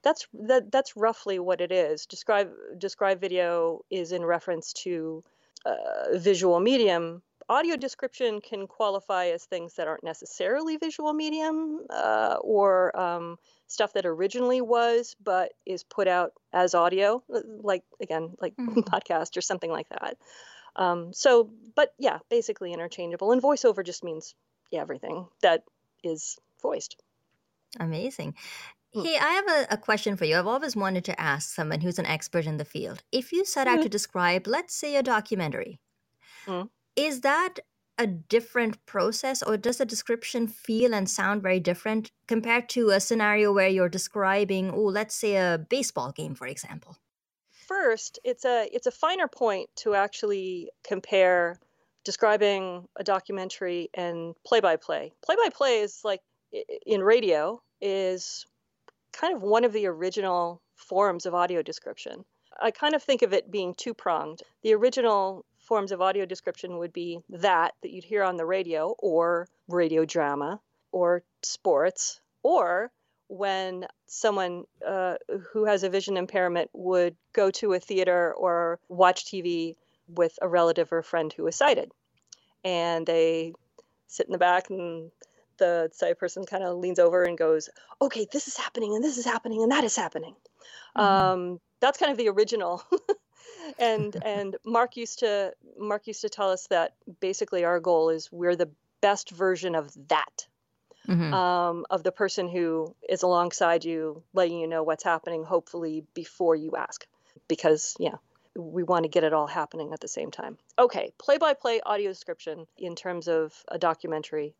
that's 0.03 0.27
that 0.33 0.71
that's 0.71 0.95
roughly 0.95 1.39
what 1.39 1.62
it 1.62 1.71
is. 1.71 2.06
Describe 2.06 2.51
describe 2.77 3.19
video 3.19 3.81
is 3.89 4.12
in 4.12 4.24
reference 4.24 4.74
to 4.74 5.24
uh, 5.65 6.17
visual 6.17 6.60
medium. 6.60 7.22
Audio 7.48 7.75
description 7.75 8.42
can 8.42 8.66
qualify 8.68 9.28
as 9.28 9.46
things 9.46 9.75
that 9.75 9.88
aren't 9.88 10.04
necessarily 10.04 10.78
visual 10.78 11.14
medium 11.14 11.86
uh, 11.92 12.38
or 12.42 12.98
um, 13.00 13.38
stuff 13.68 13.94
that 13.94 14.06
originally 14.06 14.62
was 14.62 15.16
but 15.24 15.54
is 15.66 15.84
put 15.84 16.08
out 16.08 16.34
as 16.54 16.74
audio, 16.74 17.24
uh, 17.34 17.42
like 17.46 17.84
again, 18.02 18.36
like 18.42 18.56
Mhm. 18.60 18.84
podcast 18.84 19.38
or 19.38 19.42
something 19.42 19.70
like 19.72 19.90
that. 19.90 20.18
Um, 20.75 21.14
so, 21.14 21.52
but 21.75 21.94
yeah, 22.00 22.20
basically 22.30 22.74
interchangeable. 22.74 23.32
And 23.32 23.42
voiceover 23.42 23.86
just 23.86 24.04
means 24.04 24.36
yeah, 24.72 24.82
everything 24.82 25.28
that 25.42 25.64
is 26.04 26.38
voiced. 26.62 26.98
Amazing. 27.80 28.36
Mm. 28.96 29.06
Hey, 29.06 29.18
I 29.18 29.30
have 29.34 29.50
a, 29.50 29.68
a 29.75 29.78
question 29.78 30.18
for 30.18 30.25
you. 30.25 30.38
I've 30.38 30.48
always 30.48 30.75
wanted 30.75 31.06
to 31.06 31.20
ask 31.22 31.54
someone 31.54 31.82
who's 31.82 32.00
an 32.00 32.06
expert 32.06 32.46
in 32.46 32.58
the 32.58 32.66
field. 32.66 33.04
If 33.12 33.32
you 33.34 33.46
set 33.46 33.68
out 33.68 33.80
Mhm. 33.80 33.84
to 33.84 33.90
describe, 33.90 34.48
let's 34.48 34.75
say, 34.75 34.96
a 34.96 35.04
documentary, 35.04 35.80
Mm. 36.48 36.70
Is 36.96 37.22
that 37.22 37.60
a 37.98 38.08
different 38.08 38.86
process 38.86 39.42
or 39.42 39.58
does 39.58 39.78
the 39.78 39.86
description 39.86 40.48
feel 40.48 40.94
and 40.94 41.10
sound 41.10 41.42
very 41.42 41.60
different 41.60 42.12
compared 42.28 42.68
to 42.70 42.90
a 42.90 43.00
scenario 43.00 43.54
where 43.54 43.70
you're 43.70 43.90
describing, 43.90 44.72
oh, 44.72 44.82
let's 44.82 45.16
say 45.16 45.36
a 45.36 45.66
baseball 45.70 46.12
game, 46.12 46.36
for 46.36 46.48
example? 46.48 46.98
First, 47.52 48.20
it's 48.24 48.46
a 48.46 48.70
it's 48.72 48.86
a 48.86 48.92
finer 48.92 49.28
point 49.28 49.70
to 49.78 49.96
actually 49.96 50.70
compare 50.84 51.60
describing 52.04 52.88
a 52.96 53.04
documentary 53.04 53.90
and 53.94 54.36
play 54.46 54.60
by 54.60 54.75
play. 54.75 55.14
Play 55.25 55.36
by 55.36 55.50
play 55.50 55.80
is 55.80 56.02
like 56.04 56.22
in 56.86 57.02
radio 57.02 57.62
is 57.82 58.46
kind 59.12 59.36
of 59.36 59.42
one 59.42 59.64
of 59.64 59.74
the 59.74 59.88
original 59.88 60.62
forms 60.75 61.25
of 61.25 61.34
audio 61.34 61.62
description. 61.62 62.24
I 62.62 62.72
kind 62.72 62.94
of 62.94 63.04
think 63.04 63.22
of 63.22 63.34
it 63.34 63.52
being 63.52 63.74
two 63.74 63.94
pronged. 63.94 64.42
The 64.62 64.74
original 64.74 65.46
forms 65.65 65.91
of 65.91 66.01
audio 66.01 66.25
description 66.25 66.77
would 66.77 66.93
be 66.93 67.19
that 67.29 67.74
that 67.81 67.91
you'd 67.91 68.03
hear 68.03 68.24
on 68.24 68.38
the 68.38 68.45
radio 68.45 68.95
or 69.00 69.48
radio 69.67 70.05
drama 70.05 70.60
or 70.91 71.24
sports 71.43 72.19
or 72.43 72.91
when 73.27 73.88
someone 74.05 74.65
uh, 74.86 75.15
who 75.51 75.65
has 75.65 75.84
a 75.84 75.89
vision 75.89 76.15
impairment 76.15 76.69
would 76.74 77.15
go 77.34 77.50
to 77.50 77.74
a 77.74 77.79
theater 77.79 78.34
or 78.38 78.79
watch 78.88 79.25
TV 79.25 79.75
with 80.07 80.38
a 80.41 80.48
relative 80.48 80.93
or 80.93 81.01
friend 81.01 81.34
who 81.34 81.48
is 81.48 81.55
sighted. 81.55 81.91
And 82.63 83.05
they 83.05 83.53
sit 84.07 84.27
in 84.27 84.31
the 84.31 84.38
back 84.38 84.69
and 84.69 85.10
the 85.57 85.89
sighted 85.93 86.19
person 86.19 86.45
kind 86.45 86.63
of 86.63 86.77
leans 86.77 87.00
over 87.00 87.24
and 87.24 87.38
goes, 87.38 87.69
okay, 88.00 88.27
this 88.31 88.48
is 88.48 88.57
happening 88.57 88.93
and 88.93 89.03
this 89.03 89.17
is 89.17 89.25
happening 89.25 89.63
and 89.63 89.72
that 89.72 89.84
is 89.84 89.95
happening. 89.95 90.36
Mhm. 90.95 91.01
Um, 91.01 91.60
that's 91.79 91.98
kind 91.98 92.12
of 92.12 92.17
the 92.17 92.29
original. 92.29 92.84
and 93.79 94.15
and 94.25 94.55
Mark 94.65 94.98
used 94.98 95.19
to 95.19 95.53
Mark 95.77 96.07
used 96.07 96.22
to 96.22 96.29
tell 96.29 96.51
us 96.51 96.67
that 96.67 96.95
basically 97.19 97.63
our 97.63 97.79
goal 97.79 98.10
is 98.10 98.31
we're 98.31 98.55
the 98.55 98.69
best 99.01 99.31
version 99.31 99.75
of 99.75 99.91
that. 100.10 100.48
Mm-hmm. 101.07 101.36
Um, 101.36 101.86
of 101.91 102.01
the 102.01 102.12
person 102.12 102.48
who 102.48 102.95
is 103.07 103.22
alongside 103.22 103.86
you, 103.86 104.24
letting 104.34 104.60
you 104.60 104.65
know 104.65 104.81
what's 104.81 105.03
happening, 105.03 105.43
hopefully 105.43 106.03
before 106.15 106.55
you 106.55 106.72
ask, 106.75 107.05
because 107.48 107.95
yeah, 108.00 108.15
we 108.55 108.81
want 108.81 109.03
to 109.03 109.10
get 109.10 109.24
it 109.24 109.31
all 109.31 109.45
happening 109.45 109.93
at 109.93 110.00
the 110.00 110.07
same 110.07 110.31
time. 110.31 110.57
Okay, 110.79 111.12
play 111.19 111.38
by 111.38 111.53
play 111.53 111.79
audio 111.86 112.10
description 112.10 112.65
in 112.77 112.95
terms 112.95 113.27
of 113.27 113.53
a 113.67 113.77
documentary, 113.77 114.55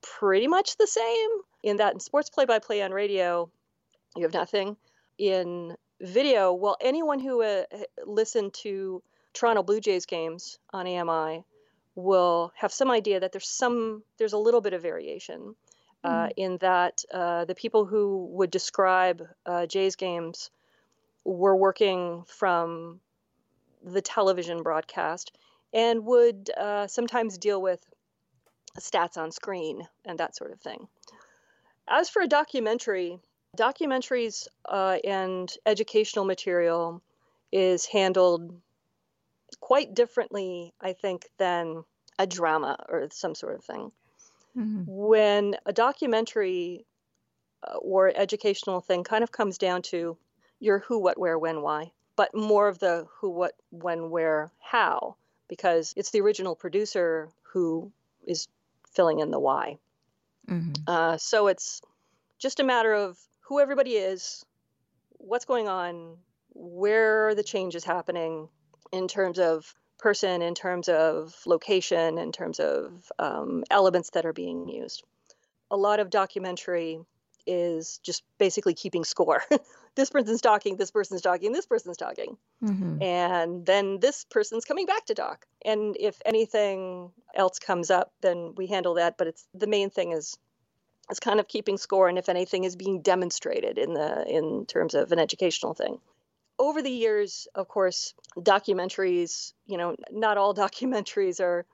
pretty 0.00 0.46
much 0.48 0.76
the 0.76 0.86
same 0.86 1.30
in 1.62 1.76
that 1.78 1.92
in 1.92 2.00
sports 2.00 2.30
play 2.30 2.44
by 2.44 2.58
play 2.58 2.82
on 2.82 2.92
radio, 2.92 3.50
you 4.16 4.22
have 4.22 4.32
nothing. 4.32 4.76
In 5.18 5.76
video, 6.00 6.52
well, 6.52 6.76
anyone 6.80 7.18
who 7.18 7.42
uh, 7.42 7.64
listened 8.04 8.54
to 8.54 9.02
Toronto 9.32 9.62
Blue 9.62 9.80
Jays 9.80 10.06
games 10.06 10.58
on 10.72 10.86
AMI 10.86 11.44
will 11.94 12.52
have 12.56 12.72
some 12.72 12.90
idea 12.90 13.20
that 13.20 13.32
there's 13.32 13.48
some 13.48 14.02
there's 14.18 14.32
a 14.32 14.38
little 14.38 14.60
bit 14.60 14.72
of 14.72 14.82
variation 14.82 15.56
uh, 16.04 16.26
mm. 16.26 16.32
in 16.36 16.56
that 16.58 17.04
uh, 17.12 17.44
the 17.44 17.54
people 17.54 17.84
who 17.84 18.26
would 18.32 18.50
describe 18.50 19.26
uh, 19.46 19.66
Jays 19.66 19.96
games 19.96 20.50
were 21.24 21.56
working 21.56 22.24
from 22.26 23.00
the 23.84 24.00
television 24.00 24.62
broadcast 24.62 25.32
and 25.72 26.04
would 26.04 26.50
uh, 26.56 26.86
sometimes 26.86 27.38
deal 27.38 27.60
with 27.60 27.84
stats 28.78 29.16
on 29.16 29.30
screen 29.32 29.86
and 30.04 30.18
that 30.18 30.36
sort 30.36 30.52
of 30.52 30.60
thing. 30.60 30.88
As 31.88 32.08
for 32.08 32.22
a 32.22 32.28
documentary, 32.28 33.18
documentaries 33.56 34.46
uh, 34.64 34.98
and 35.04 35.52
educational 35.66 36.24
material 36.24 37.02
is 37.52 37.86
handled 37.86 38.52
quite 39.60 39.94
differently, 39.94 40.74
I 40.80 40.92
think, 40.92 41.26
than 41.38 41.84
a 42.18 42.26
drama 42.26 42.84
or 42.88 43.08
some 43.10 43.34
sort 43.34 43.56
of 43.56 43.64
thing. 43.64 43.92
Mm-hmm. 44.56 44.82
When 44.86 45.56
a 45.66 45.72
documentary 45.72 46.84
uh, 47.66 47.76
or 47.76 48.12
educational 48.14 48.80
thing 48.80 49.04
kind 49.04 49.22
of 49.22 49.32
comes 49.32 49.58
down 49.58 49.82
to 49.82 50.16
your 50.60 50.80
who, 50.80 50.98
what, 50.98 51.18
where, 51.18 51.38
when, 51.38 51.62
why, 51.62 51.92
but 52.16 52.34
more 52.34 52.68
of 52.68 52.78
the 52.78 53.06
who, 53.18 53.30
what, 53.30 53.54
when, 53.70 54.10
where, 54.10 54.50
how, 54.60 55.16
because 55.48 55.94
it's 55.96 56.10
the 56.10 56.20
original 56.20 56.54
producer 56.54 57.28
who 57.42 57.90
is 58.26 58.48
filling 58.90 59.20
in 59.20 59.30
the 59.30 59.38
why. 59.38 59.78
Mm-hmm. 60.48 60.72
Uh, 60.86 61.16
so 61.16 61.46
it's 61.46 61.80
just 62.38 62.60
a 62.60 62.64
matter 62.64 62.92
of 62.92 63.18
who 63.48 63.60
everybody 63.60 63.92
is, 63.92 64.44
what's 65.12 65.46
going 65.46 65.68
on, 65.68 66.18
where 66.54 67.34
the 67.34 67.42
change 67.42 67.74
is 67.74 67.84
happening 67.84 68.48
in 68.92 69.08
terms 69.08 69.38
of 69.38 69.74
person, 69.98 70.42
in 70.42 70.54
terms 70.54 70.88
of 70.88 71.34
location, 71.46 72.18
in 72.18 72.30
terms 72.30 72.60
of 72.60 73.10
um, 73.18 73.64
elements 73.70 74.10
that 74.10 74.26
are 74.26 74.34
being 74.34 74.68
used. 74.68 75.02
A 75.70 75.76
lot 75.76 75.98
of 75.98 76.10
documentary 76.10 77.00
is 77.46 77.98
just 78.02 78.22
basically 78.38 78.74
keeping 78.74 79.04
score. 79.04 79.42
this 79.94 80.10
person's 80.10 80.42
talking, 80.42 80.76
this 80.76 80.90
person's 80.90 81.22
talking, 81.22 81.52
this 81.52 81.66
person's 81.66 81.96
talking. 81.96 82.36
Mm-hmm. 82.62 83.02
And 83.02 83.64
then 83.64 83.98
this 83.98 84.24
person's 84.24 84.66
coming 84.66 84.84
back 84.84 85.06
to 85.06 85.14
talk. 85.14 85.46
And 85.64 85.96
if 85.98 86.20
anything 86.26 87.12
else 87.34 87.58
comes 87.58 87.90
up, 87.90 88.12
then 88.20 88.54
we 88.56 88.66
handle 88.66 88.94
that. 88.94 89.16
But 89.16 89.28
it's 89.28 89.46
the 89.54 89.66
main 89.66 89.88
thing 89.88 90.12
is 90.12 90.36
is 91.10 91.20
kind 91.20 91.40
of 91.40 91.48
keeping 91.48 91.78
score 91.78 92.08
and 92.08 92.18
if 92.18 92.28
anything 92.28 92.64
is 92.64 92.76
being 92.76 93.00
demonstrated 93.02 93.78
in 93.78 93.94
the 93.94 94.24
in 94.26 94.66
terms 94.66 94.94
of 94.94 95.12
an 95.12 95.18
educational 95.18 95.74
thing 95.74 95.98
over 96.58 96.82
the 96.82 96.90
years 96.90 97.48
of 97.54 97.68
course 97.68 98.14
documentaries 98.38 99.52
you 99.66 99.76
know 99.76 99.96
not 100.10 100.38
all 100.38 100.54
documentaries 100.66 101.40
are 101.40 101.64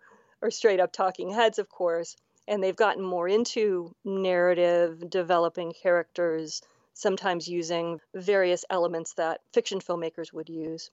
are 0.42 0.50
straight 0.50 0.80
up 0.80 0.92
talking 0.92 1.30
heads 1.30 1.58
of 1.58 1.68
course 1.68 2.16
and 2.46 2.62
they've 2.62 2.76
gotten 2.76 3.02
more 3.02 3.28
into 3.28 3.94
narrative, 4.04 5.08
developing 5.08 5.72
characters, 5.72 6.62
sometimes 6.92 7.48
using 7.48 8.00
various 8.14 8.64
elements 8.70 9.14
that 9.14 9.40
fiction 9.52 9.80
filmmakers 9.80 10.32
would 10.32 10.48
use. 10.48 10.90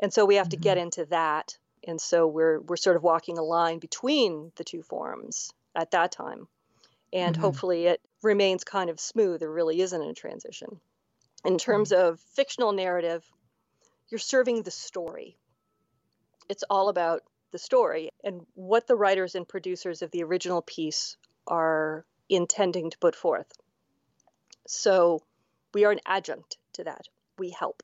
And 0.00 0.12
so 0.12 0.24
we 0.24 0.36
have 0.36 0.46
mm-hmm. 0.46 0.50
to 0.50 0.56
get 0.56 0.76
mm-hmm. 0.76 0.84
into 0.84 1.04
that. 1.06 1.56
And 1.86 2.00
so 2.00 2.26
we're 2.26 2.60
we're 2.60 2.76
sort 2.76 2.96
of 2.96 3.02
walking 3.02 3.38
a 3.38 3.42
line 3.42 3.78
between 3.78 4.52
the 4.56 4.64
two 4.64 4.82
forms 4.82 5.52
at 5.74 5.92
that 5.92 6.10
time. 6.10 6.48
And 7.12 7.34
mm-hmm. 7.34 7.42
hopefully 7.42 7.86
it 7.86 8.00
remains 8.22 8.64
kind 8.64 8.90
of 8.90 9.00
smooth. 9.00 9.40
There 9.40 9.50
really 9.50 9.80
isn't 9.80 10.02
a 10.02 10.14
transition. 10.14 10.80
In 11.44 11.58
terms 11.58 11.90
mm-hmm. 11.92 12.08
of 12.08 12.20
fictional 12.20 12.72
narrative, 12.72 13.24
you're 14.08 14.18
serving 14.18 14.62
the 14.62 14.70
story. 14.70 15.36
It's 16.48 16.64
all 16.68 16.88
about 16.88 17.22
the 17.52 17.58
story 17.58 18.10
and 18.24 18.42
what 18.54 18.86
the 18.86 18.96
writers 18.96 19.34
and 19.34 19.48
producers 19.48 20.02
of 20.02 20.10
the 20.10 20.22
original 20.22 20.62
piece 20.62 21.16
are 21.46 22.04
intending 22.28 22.90
to 22.90 22.98
put 22.98 23.14
forth. 23.14 23.50
So 24.66 25.22
we 25.72 25.84
are 25.84 25.92
an 25.92 26.00
adjunct 26.06 26.58
to 26.74 26.84
that. 26.84 27.08
We 27.38 27.50
help. 27.50 27.82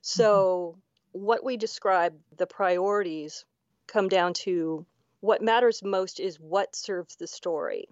So 0.00 0.76
mm-hmm. 0.76 1.24
what 1.24 1.44
we 1.44 1.56
describe, 1.56 2.14
the 2.36 2.46
priorities 2.46 3.44
come 3.86 4.08
down 4.08 4.34
to 4.34 4.86
what 5.20 5.42
matters 5.42 5.82
most 5.82 6.20
is 6.20 6.38
what 6.38 6.76
serves 6.76 7.16
the 7.16 7.26
story. 7.26 7.88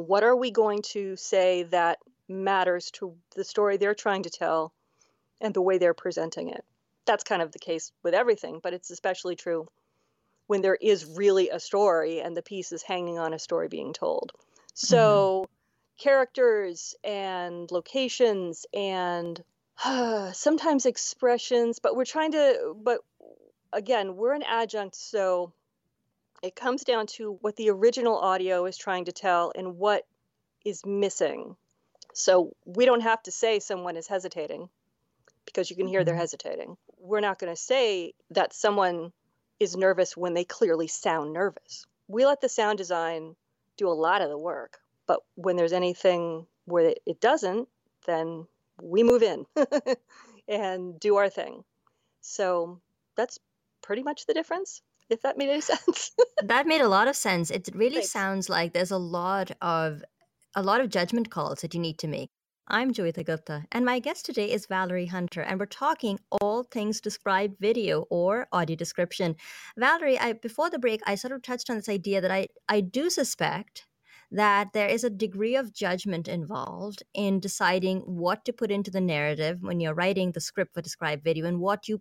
What 0.00 0.24
are 0.24 0.36
we 0.36 0.50
going 0.50 0.82
to 0.92 1.16
say 1.16 1.64
that 1.64 1.98
matters 2.28 2.90
to 2.92 3.14
the 3.34 3.44
story 3.44 3.76
they're 3.76 3.94
trying 3.94 4.22
to 4.24 4.30
tell 4.30 4.72
and 5.40 5.54
the 5.54 5.62
way 5.62 5.78
they're 5.78 5.94
presenting 5.94 6.48
it? 6.48 6.64
That's 7.06 7.24
kind 7.24 7.42
of 7.42 7.52
the 7.52 7.58
case 7.58 7.92
with 8.02 8.14
everything, 8.14 8.60
but 8.62 8.74
it's 8.74 8.90
especially 8.90 9.36
true 9.36 9.68
when 10.46 10.62
there 10.62 10.78
is 10.80 11.06
really 11.06 11.50
a 11.50 11.60
story 11.60 12.20
and 12.20 12.36
the 12.36 12.42
piece 12.42 12.72
is 12.72 12.82
hanging 12.82 13.18
on 13.18 13.32
a 13.32 13.38
story 13.38 13.68
being 13.68 13.92
told. 13.92 14.32
So, 14.74 15.44
mm-hmm. 15.44 16.02
characters 16.02 16.94
and 17.04 17.70
locations 17.70 18.66
and 18.74 19.42
uh, 19.84 20.32
sometimes 20.32 20.86
expressions, 20.86 21.78
but 21.78 21.96
we're 21.96 22.04
trying 22.04 22.32
to, 22.32 22.74
but 22.82 23.00
again, 23.72 24.16
we're 24.16 24.34
an 24.34 24.42
adjunct, 24.42 24.96
so 24.96 25.52
it 26.42 26.56
comes 26.56 26.84
down 26.84 27.06
to 27.06 27.38
what 27.40 27.56
the 27.56 27.70
original 27.70 28.16
audio 28.18 28.66
is 28.66 28.76
trying 28.76 29.06
to 29.06 29.12
tell 29.12 29.52
and 29.54 29.76
what 29.76 30.06
is 30.64 30.84
missing. 30.84 31.56
So 32.14 32.54
we 32.64 32.86
don't 32.86 33.02
have 33.02 33.22
to 33.24 33.30
say 33.30 33.60
someone 33.60 33.96
is 33.96 34.06
hesitating 34.06 34.68
because 35.44 35.70
you 35.70 35.76
can 35.76 35.86
hear 35.86 36.04
they're 36.04 36.14
mm-hmm. 36.14 36.20
hesitating. 36.20 36.76
We're 36.98 37.20
not 37.20 37.38
going 37.38 37.52
to 37.54 37.60
say 37.60 38.14
that 38.30 38.52
someone 38.52 39.12
is 39.58 39.76
nervous 39.76 40.16
when 40.16 40.34
they 40.34 40.44
clearly 40.44 40.86
sound 40.86 41.32
nervous. 41.32 41.86
We 42.08 42.26
let 42.26 42.40
the 42.40 42.48
sound 42.48 42.78
design 42.78 43.36
do 43.76 43.88
a 43.88 43.92
lot 43.92 44.22
of 44.22 44.30
the 44.30 44.38
work, 44.38 44.78
but 45.06 45.20
when 45.34 45.56
there's 45.56 45.72
anything 45.72 46.46
where 46.64 46.94
it 47.06 47.20
doesn't, 47.20 47.68
then 48.06 48.46
we 48.82 49.02
move 49.02 49.22
in 49.22 49.46
and 50.48 50.98
do 50.98 51.16
our 51.16 51.28
thing. 51.28 51.64
So 52.20 52.80
that's 53.16 53.38
pretty 53.82 54.02
much 54.02 54.26
the 54.26 54.34
difference, 54.34 54.82
if 55.10 55.22
that 55.22 55.36
made 55.36 55.50
any 55.50 55.60
sense. 55.72 56.12
that 56.42 56.66
made 56.66 56.80
a 56.80 56.88
lot 56.88 57.08
of 57.08 57.16
sense. 57.16 57.50
It 57.50 57.68
really 57.74 57.96
Thanks. 57.96 58.10
sounds 58.10 58.48
like 58.48 58.72
there's 58.72 58.90
a 58.90 58.98
lot 58.98 59.50
of 59.60 60.02
a 60.56 60.62
lot 60.62 60.80
of 60.80 60.88
judgment 60.88 61.30
calls 61.30 61.60
that 61.60 61.74
you 61.74 61.80
need 61.80 61.98
to 61.98 62.08
make. 62.08 62.30
I'm 62.72 62.92
Joeita 62.92 63.26
Gupta, 63.26 63.64
and 63.72 63.84
my 63.84 63.98
guest 63.98 64.26
today 64.26 64.50
is 64.52 64.66
Valerie 64.66 65.06
Hunter, 65.06 65.40
and 65.40 65.58
we're 65.58 65.66
talking 65.66 66.20
all 66.40 66.62
things 66.62 67.00
described 67.00 67.56
video 67.58 68.02
or 68.10 68.46
audio 68.52 68.76
description. 68.76 69.34
Valerie, 69.76 70.18
I, 70.20 70.34
before 70.34 70.70
the 70.70 70.78
break, 70.78 71.00
I 71.04 71.16
sort 71.16 71.32
of 71.32 71.42
touched 71.42 71.68
on 71.68 71.76
this 71.76 71.88
idea 71.88 72.20
that 72.20 72.30
I, 72.30 72.46
I 72.68 72.80
do 72.80 73.10
suspect 73.10 73.86
that 74.30 74.72
there 74.72 74.86
is 74.86 75.02
a 75.02 75.10
degree 75.10 75.56
of 75.56 75.74
judgment 75.74 76.28
involved 76.28 77.02
in 77.12 77.40
deciding 77.40 78.00
what 78.00 78.44
to 78.44 78.52
put 78.52 78.70
into 78.70 78.92
the 78.92 79.00
narrative 79.00 79.58
when 79.62 79.80
you're 79.80 79.94
writing 79.94 80.30
the 80.30 80.40
script 80.40 80.72
for 80.72 80.80
described 80.80 81.24
video 81.24 81.46
and 81.46 81.58
what 81.58 81.88
you 81.88 82.00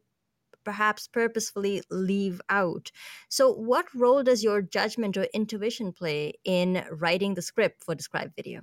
perhaps 0.64 1.08
purposefully 1.08 1.82
leave 1.90 2.42
out. 2.50 2.92
So, 3.30 3.54
what 3.54 3.94
role 3.94 4.24
does 4.24 4.44
your 4.44 4.62
judgment 4.62 5.18
or 5.18 5.24
intuition 5.34 5.94
play 5.94 6.34
in 6.44 6.84
writing 6.92 7.34
the 7.34 7.42
script 7.42 7.84
for 7.84 7.96
described 7.96 8.36
video? 8.36 8.62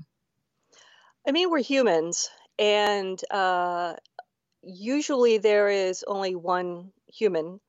I 1.26 1.33
mean, 1.33 1.50
we're 1.50 1.62
humans, 1.62 2.31
and 2.59 3.21
uh, 3.31 3.95
usually 4.62 5.38
there 5.38 5.69
is 5.69 6.05
only 6.07 6.35
one 6.35 6.93
human 7.07 7.61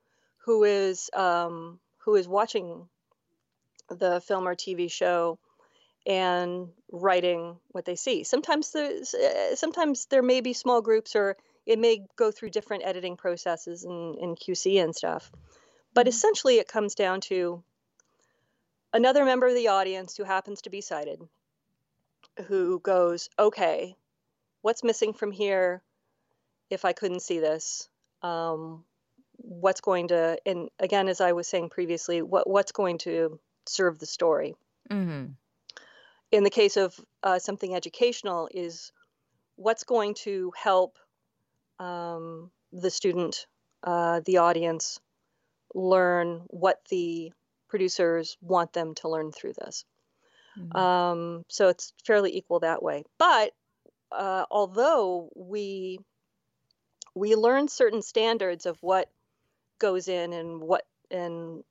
who 0.44 0.64
is 0.64 1.10
um, 1.14 1.78
who 1.98 2.14
is 2.14 2.28
watching 2.28 2.88
the 3.90 4.20
film 4.20 4.46
or 4.46 4.54
TV 4.54 4.90
show 4.90 5.38
and 6.06 6.68
writing 6.90 7.56
what 7.68 7.84
they 7.84 7.96
see. 7.96 8.24
Sometimes 8.24 8.72
there's 8.72 9.14
uh, 9.14 9.56
sometimes 9.56 10.06
there 10.06 10.22
may 10.22 10.40
be 10.40 10.52
small 10.52 10.80
groups, 10.80 11.14
or 11.16 11.36
it 11.68 11.78
may 11.78 12.04
go 12.16 12.30
through 12.32 12.50
different 12.50 12.84
editing 12.84 13.16
processes 13.16 13.84
and, 13.84 14.16
and 14.16 14.36
QC 14.36 14.82
and 14.82 14.94
stuff. 14.94 15.30
But 15.94 16.02
mm-hmm. 16.02 16.08
essentially, 16.08 16.56
it 16.56 16.66
comes 16.66 16.94
down 16.94 17.20
to 17.22 17.62
another 18.92 19.24
member 19.24 19.46
of 19.46 19.54
the 19.54 19.68
audience 19.68 20.16
who 20.16 20.24
happens 20.24 20.62
to 20.62 20.70
be 20.70 20.80
sighted 20.80 21.20
who 22.46 22.78
goes, 22.78 23.28
okay, 23.36 23.96
what's 24.62 24.84
missing 24.84 25.12
from 25.12 25.32
here? 25.32 25.82
if 26.70 26.84
I 26.84 26.92
couldn't 26.92 27.20
see 27.20 27.40
this? 27.40 27.88
Um, 28.22 28.84
what's 29.36 29.80
going 29.80 30.08
to, 30.08 30.38
and 30.44 30.68
again, 30.78 31.08
as 31.08 31.20
I 31.20 31.32
was 31.32 31.46
saying 31.46 31.70
previously, 31.70 32.22
what 32.22 32.48
what's 32.48 32.72
going 32.72 32.98
to 32.98 33.38
serve 33.66 33.98
the 33.98 34.06
story? 34.06 34.54
Mm-hmm. 34.90 35.26
In 36.30 36.44
the 36.44 36.50
case 36.50 36.76
of 36.76 36.98
uh, 37.22 37.38
something 37.38 37.74
educational, 37.74 38.48
is 38.52 38.92
what's 39.56 39.84
going 39.84 40.14
to 40.14 40.52
help 40.56 40.98
um, 41.78 42.50
the 42.72 42.90
student, 42.90 43.46
uh, 43.82 44.20
the 44.24 44.38
audience, 44.38 45.00
learn 45.74 46.42
what 46.48 46.80
the 46.90 47.32
producers 47.68 48.36
want 48.40 48.72
them 48.72 48.94
to 48.96 49.08
learn 49.08 49.32
through 49.32 49.52
this. 49.54 49.84
Mm-hmm. 50.58 50.76
Um, 50.76 51.44
so 51.48 51.68
it's 51.68 51.92
fairly 52.04 52.36
equal 52.36 52.60
that 52.60 52.82
way. 52.82 53.04
But 53.18 53.52
uh, 54.10 54.44
although 54.50 55.30
we 55.36 55.98
we 57.14 57.34
learn 57.34 57.68
certain 57.68 58.02
standards 58.02 58.66
of 58.66 58.78
what 58.80 59.10
goes 59.78 60.08
in 60.08 60.32
and 60.32 60.60
what 60.60 60.84
and 61.10 61.62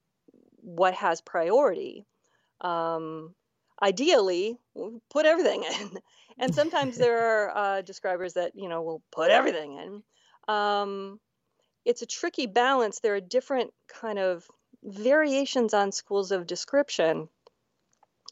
what 0.62 0.94
has 0.94 1.22
priority, 1.22 2.06
um, 2.62 3.34
ideally 3.81 4.57
put 5.10 5.25
everything 5.25 5.63
in. 5.63 6.00
And 6.39 6.53
sometimes 6.53 6.98
there 7.00 7.17
are 7.17 7.57
uh, 7.57 7.81
describers 7.81 8.34
that 8.34 8.51
you 8.53 8.69
know 8.69 8.84
will 8.84 9.01
put 9.12 9.31
everything 9.31 9.74
in. 9.74 10.53
Um, 10.53 11.19
it's 11.84 12.03
a 12.03 12.05
tricky 12.05 12.46
balance. 12.46 13.00
There 13.00 13.15
are 13.15 13.19
different 13.19 13.74
kind 13.88 14.19
of 14.19 14.46
variations 14.84 15.74
on 15.74 15.91
schools 15.91 16.31
of 16.31 16.46
description 16.46 17.27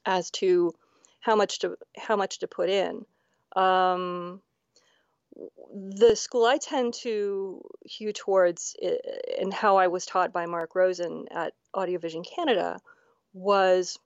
as 0.05 0.29
to 0.31 0.71
how 1.19 1.35
much 1.35 1.59
to 1.59 1.77
how 1.97 2.15
much 2.15 2.39
to 2.39 2.47
put 2.47 2.69
in. 2.69 3.05
Um, 3.55 4.41
the 5.71 6.15
school 6.15 6.45
I 6.45 6.57
tend 6.57 6.93
to 7.01 7.61
hew 7.85 8.13
towards, 8.13 8.75
and 9.39 9.53
how 9.53 9.77
I 9.77 9.87
was 9.87 10.05
taught 10.05 10.31
by 10.31 10.45
Mark 10.45 10.75
Rosen 10.75 11.25
at 11.31 11.53
Audiovision 11.75 12.25
Canada, 12.25 12.79
was 13.33 13.97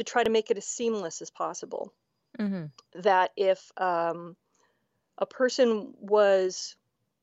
to 0.00 0.04
try 0.04 0.24
to 0.24 0.30
make 0.30 0.50
it 0.50 0.56
as 0.56 0.64
seamless 0.64 1.20
as 1.20 1.30
possible. 1.30 1.92
Mm-hmm. 2.38 3.00
That 3.02 3.32
if 3.36 3.70
um, 3.76 4.34
a 5.18 5.26
person 5.26 5.92
was 6.00 6.74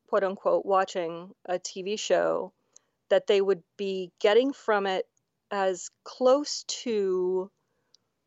quote 0.07 0.23
unquote 0.23 0.63
watching 0.63 1.31
a 1.45 1.57
TV 1.57 1.97
show, 1.97 2.53
that 3.09 3.25
they 3.25 3.41
would 3.41 3.63
be 3.77 4.11
getting 4.19 4.53
from 4.53 4.85
it 4.85 5.07
as 5.49 5.89
close 6.03 6.65
to 6.83 7.49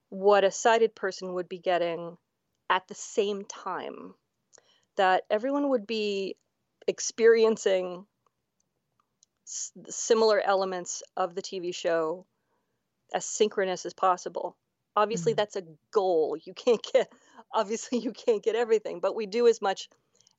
what 0.08 0.42
a 0.42 0.50
sighted 0.50 0.96
person 0.96 1.34
would 1.34 1.48
be 1.48 1.60
getting 1.60 2.16
at 2.68 2.88
the 2.88 2.94
same 2.96 3.44
time. 3.44 4.14
That 4.96 5.22
everyone 5.30 5.68
would 5.68 5.86
be 5.86 6.34
experiencing 6.88 8.04
s- 9.46 9.70
similar 9.88 10.40
elements 10.40 11.04
of 11.16 11.36
the 11.36 11.42
TV 11.42 11.72
show 11.72 12.26
as 13.14 13.24
synchronous 13.24 13.86
as 13.86 13.94
possible. 13.94 14.56
Obviously, 14.96 15.32
mm-hmm. 15.32 15.36
that's 15.36 15.56
a 15.56 15.64
goal. 15.92 16.36
You 16.42 16.54
can't 16.54 16.84
get, 16.92 17.10
obviously, 17.54 17.98
you 17.98 18.12
can't 18.12 18.42
get 18.42 18.56
everything, 18.56 19.00
but 19.00 19.14
we 19.14 19.26
do 19.26 19.46
as 19.46 19.62
much 19.62 19.88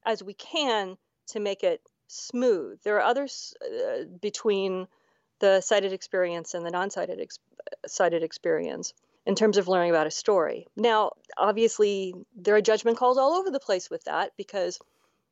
as 0.06 0.24
we 0.24 0.34
can 0.34 0.98
to 1.28 1.40
make 1.40 1.64
it 1.64 1.82
smooth. 2.08 2.80
There 2.84 2.98
are 2.98 3.04
others 3.04 3.54
uh, 3.64 4.04
between 4.22 4.88
the 5.40 5.62
sighted 5.62 5.94
experience 5.94 6.54
and 6.54 6.66
the 6.66 6.70
non-sighted 6.70 7.20
ex- 7.20 7.40
sighted 7.88 8.24
experience 8.24 8.94
in 9.26 9.36
terms 9.36 9.58
of 9.58 9.68
learning 9.68 9.92
about 9.92 10.08
a 10.08 10.12
story. 10.12 10.68
Now, 10.76 11.12
obviously, 11.38 12.14
there 12.36 12.56
are 12.56 12.62
judgment 12.62 12.98
calls 12.98 13.18
all 13.18 13.34
over 13.34 13.50
the 13.50 13.60
place 13.60 13.90
with 13.90 14.04
that 14.06 14.32
because 14.38 14.80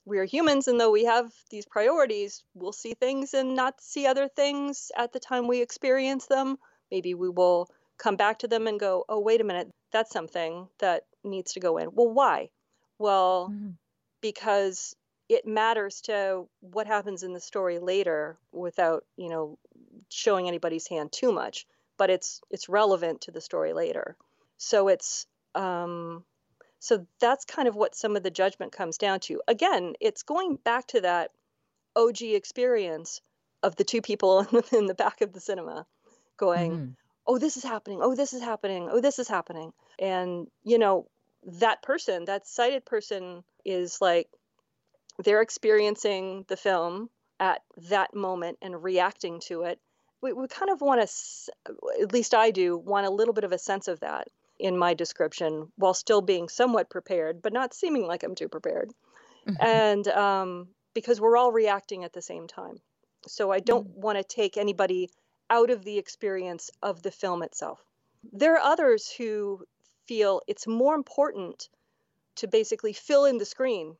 we 0.05 0.17
are 0.19 0.25
humans, 0.25 0.67
and 0.67 0.79
though 0.79 0.91
we 0.91 1.05
have 1.05 1.31
these 1.49 1.65
priorities, 1.65 2.43
we'll 2.53 2.71
see 2.71 2.93
things 2.93 3.33
and 3.33 3.55
not 3.55 3.81
see 3.81 4.07
other 4.07 4.27
things 4.27 4.91
at 4.95 5.11
the 5.11 5.19
time 5.19 5.47
we 5.47 5.61
experience 5.61 6.25
them. 6.25 6.57
Maybe 6.91 7.13
we 7.13 7.29
will 7.29 7.69
come 7.97 8.15
back 8.15 8.39
to 8.39 8.47
them 8.47 8.67
and 8.67 8.79
go, 8.79 9.05
oh, 9.09 9.19
wait 9.19 9.41
a 9.41 9.43
minute, 9.43 9.71
that's 9.91 10.11
something 10.11 10.67
that 10.79 11.03
needs 11.23 11.53
to 11.53 11.59
go 11.59 11.77
in. 11.77 11.89
Well, 11.93 12.09
why? 12.09 12.49
Well, 12.97 13.49
mm-hmm. 13.51 13.71
because 14.21 14.95
it 15.27 15.45
matters 15.45 16.01
to 16.01 16.47
what 16.61 16.87
happens 16.87 17.23
in 17.23 17.33
the 17.33 17.39
story 17.39 17.79
later 17.79 18.37
without, 18.51 19.03
you 19.17 19.29
know, 19.29 19.57
showing 20.09 20.47
anybody's 20.47 20.87
hand 20.87 21.11
too 21.11 21.31
much 21.31 21.65
but 21.99 22.09
it's 22.09 22.41
it's 22.49 22.69
relevant 22.69 23.21
to 23.21 23.31
the 23.31 23.41
story 23.41 23.73
later. 23.73 24.15
So 24.57 24.87
it's 24.87 25.27
um, 25.53 26.23
so 26.79 27.05
that's 27.19 27.45
kind 27.45 27.67
of 27.67 27.75
what 27.75 27.93
some 27.93 28.15
of 28.15 28.23
the 28.23 28.31
judgment 28.31 28.71
comes 28.71 28.97
down 28.97 29.19
to. 29.21 29.41
Again, 29.47 29.93
it's 29.99 30.23
going 30.23 30.55
back 30.55 30.87
to 30.87 31.01
that 31.01 31.31
OG 31.95 32.21
experience 32.21 33.21
of 33.61 33.75
the 33.75 33.83
two 33.83 34.01
people 34.01 34.47
in 34.71 34.87
the 34.87 34.95
back 34.95 35.21
of 35.21 35.33
the 35.33 35.41
cinema 35.41 35.85
going, 36.39 36.71
mm-hmm. 36.71 36.91
"Oh, 37.27 37.37
this 37.37 37.57
is 37.57 37.63
happening. 37.63 37.99
Oh, 38.01 38.15
this 38.15 38.33
is 38.33 38.41
happening. 38.41 38.89
Oh, 38.91 39.01
this 39.01 39.19
is 39.19 39.27
happening." 39.27 39.73
And 39.99 40.47
you 40.63 40.79
know, 40.79 41.07
that 41.59 41.83
person, 41.83 42.25
that 42.25 42.47
sighted 42.47 42.85
person 42.85 43.43
is 43.63 43.99
like 44.01 44.27
they're 45.23 45.41
experiencing 45.41 46.45
the 46.47 46.57
film 46.57 47.09
at 47.39 47.61
that 47.89 48.15
moment 48.15 48.57
and 48.61 48.83
reacting 48.83 49.39
to 49.41 49.63
it 49.63 49.79
we, 50.21 50.33
we 50.33 50.47
kind 50.47 50.69
of 50.69 50.81
want 50.81 51.07
to, 51.07 51.73
at 52.01 52.11
least 52.13 52.33
I 52.33 52.51
do, 52.51 52.77
want 52.77 53.07
a 53.07 53.11
little 53.11 53.33
bit 53.33 53.43
of 53.43 53.51
a 53.51 53.57
sense 53.57 53.87
of 53.87 53.99
that 54.01 54.27
in 54.59 54.77
my 54.77 54.93
description 54.93 55.71
while 55.77 55.93
still 55.93 56.21
being 56.21 56.49
somewhat 56.49 56.89
prepared, 56.89 57.41
but 57.41 57.53
not 57.53 57.73
seeming 57.73 58.05
like 58.05 58.23
I'm 58.23 58.35
too 58.35 58.49
prepared. 58.49 58.91
Mm-hmm. 59.47 59.65
And 59.65 60.07
um, 60.09 60.67
because 60.93 61.21
we're 61.21 61.37
all 61.37 61.51
reacting 61.51 62.03
at 62.03 62.13
the 62.13 62.21
same 62.21 62.47
time. 62.47 62.81
So 63.27 63.51
I 63.51 63.59
don't 63.59 63.87
mm-hmm. 63.87 64.01
want 64.01 64.17
to 64.17 64.23
take 64.23 64.57
anybody 64.57 65.09
out 65.49 65.69
of 65.69 65.83
the 65.83 65.97
experience 65.97 66.69
of 66.81 67.01
the 67.01 67.11
film 67.11 67.43
itself. 67.43 67.83
There 68.33 68.55
are 68.55 68.71
others 68.71 69.09
who 69.09 69.65
feel 70.05 70.41
it's 70.47 70.67
more 70.67 70.95
important 70.95 71.69
to 72.35 72.47
basically 72.47 72.93
fill 72.93 73.25
in 73.25 73.37
the 73.37 73.45
screen 73.45 73.95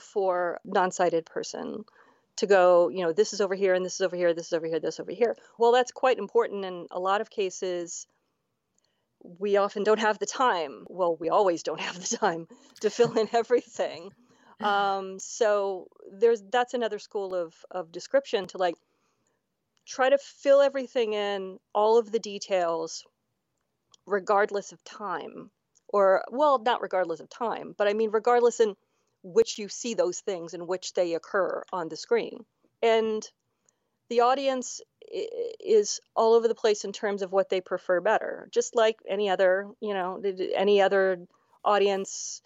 for 0.00 0.60
non-sighted 0.64 1.26
person 1.26 1.84
to 2.36 2.46
go, 2.46 2.88
you 2.88 3.02
know, 3.02 3.12
this 3.12 3.32
is 3.32 3.40
over 3.40 3.54
here 3.54 3.74
and 3.74 3.84
this 3.84 3.94
is 3.94 4.00
over 4.00 4.16
here, 4.16 4.32
this 4.32 4.46
is 4.46 4.52
over 4.52 4.66
here, 4.66 4.80
this 4.80 5.00
over 5.00 5.12
here. 5.12 5.36
Well, 5.58 5.72
that's 5.72 5.92
quite 5.92 6.18
important 6.18 6.64
in 6.64 6.86
a 6.90 6.98
lot 6.98 7.20
of 7.20 7.30
cases. 7.30 8.06
We 9.38 9.56
often 9.56 9.84
don't 9.84 10.00
have 10.00 10.18
the 10.18 10.26
time. 10.26 10.86
Well, 10.88 11.16
we 11.16 11.28
always 11.28 11.62
don't 11.62 11.80
have 11.80 12.00
the 12.00 12.16
time 12.16 12.48
to 12.80 12.90
fill 12.90 13.18
in 13.18 13.28
everything. 13.32 14.10
Um, 14.60 15.18
so 15.18 15.88
there's 16.12 16.40
that's 16.52 16.72
another 16.72 17.00
school 17.00 17.34
of 17.34 17.52
of 17.72 17.90
description 17.90 18.46
to 18.48 18.58
like 18.58 18.76
try 19.86 20.08
to 20.08 20.18
fill 20.18 20.60
everything 20.60 21.12
in, 21.12 21.58
all 21.74 21.98
of 21.98 22.10
the 22.12 22.18
details, 22.18 23.04
regardless 24.06 24.72
of 24.72 24.82
time, 24.84 25.50
or 25.88 26.24
well, 26.30 26.58
not 26.58 26.82
regardless 26.82 27.20
of 27.20 27.28
time, 27.28 27.74
but 27.76 27.88
I 27.88 27.92
mean 27.92 28.10
regardless 28.10 28.60
in 28.60 28.74
which 29.22 29.58
you 29.58 29.68
see 29.68 29.94
those 29.94 30.20
things 30.20 30.54
and 30.54 30.66
which 30.66 30.94
they 30.94 31.14
occur 31.14 31.62
on 31.72 31.88
the 31.88 31.96
screen. 31.96 32.44
And 32.82 33.28
the 34.08 34.20
audience 34.20 34.80
is 35.60 36.00
all 36.16 36.34
over 36.34 36.48
the 36.48 36.54
place 36.54 36.84
in 36.84 36.92
terms 36.92 37.22
of 37.22 37.32
what 37.32 37.48
they 37.48 37.60
prefer 37.60 38.00
better, 38.00 38.48
just 38.50 38.74
like 38.74 38.98
any 39.08 39.30
other, 39.30 39.68
you 39.80 39.94
know, 39.94 40.20
any 40.54 40.80
other 40.82 41.18
audience 41.64 42.42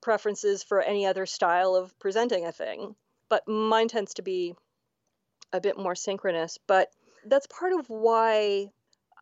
preferences 0.00 0.62
for 0.62 0.80
any 0.80 1.06
other 1.06 1.26
style 1.26 1.74
of 1.74 1.98
presenting 1.98 2.46
a 2.46 2.52
thing. 2.52 2.94
But 3.28 3.46
mine 3.46 3.88
tends 3.88 4.14
to 4.14 4.22
be 4.22 4.54
a 5.52 5.60
bit 5.60 5.78
more 5.78 5.94
synchronous. 5.94 6.58
But 6.66 6.88
that's 7.24 7.46
part 7.46 7.72
of 7.72 7.88
why 7.88 8.70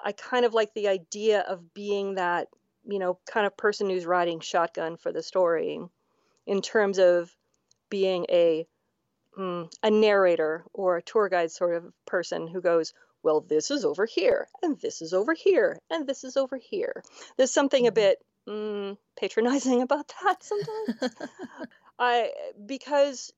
I 0.02 0.12
kind 0.12 0.44
of 0.44 0.54
like 0.54 0.74
the 0.74 0.88
idea 0.88 1.40
of 1.40 1.74
being 1.74 2.16
that, 2.16 2.48
you 2.86 2.98
know, 2.98 3.18
kind 3.26 3.46
of 3.46 3.56
person 3.56 3.88
who's 3.88 4.06
riding 4.06 4.40
shotgun 4.40 4.96
for 4.96 5.12
the 5.12 5.22
story 5.22 5.80
in 6.46 6.62
terms 6.62 6.98
of 6.98 7.34
being 7.88 8.26
a 8.30 8.66
mm, 9.38 9.72
a 9.82 9.90
narrator 9.90 10.64
or 10.72 10.96
a 10.96 11.02
tour 11.02 11.28
guide 11.28 11.50
sort 11.50 11.76
of 11.76 11.92
person 12.06 12.46
who 12.46 12.60
goes, 12.60 12.92
well, 13.22 13.40
this 13.40 13.70
is 13.70 13.84
over 13.84 14.04
here, 14.04 14.48
and 14.62 14.78
this 14.80 15.00
is 15.00 15.14
over 15.14 15.32
here, 15.32 15.80
and 15.90 16.06
this 16.06 16.24
is 16.24 16.36
over 16.36 16.56
here. 16.56 17.02
There's 17.36 17.50
something 17.50 17.86
a 17.86 17.90
mm-hmm. 17.90 17.94
bit 17.94 18.24
mm, 18.46 18.98
patronizing 19.18 19.82
about 19.86 20.12
that 20.22 20.42
sometimes. 20.42 21.14
I 21.98 22.32
because 22.66 23.32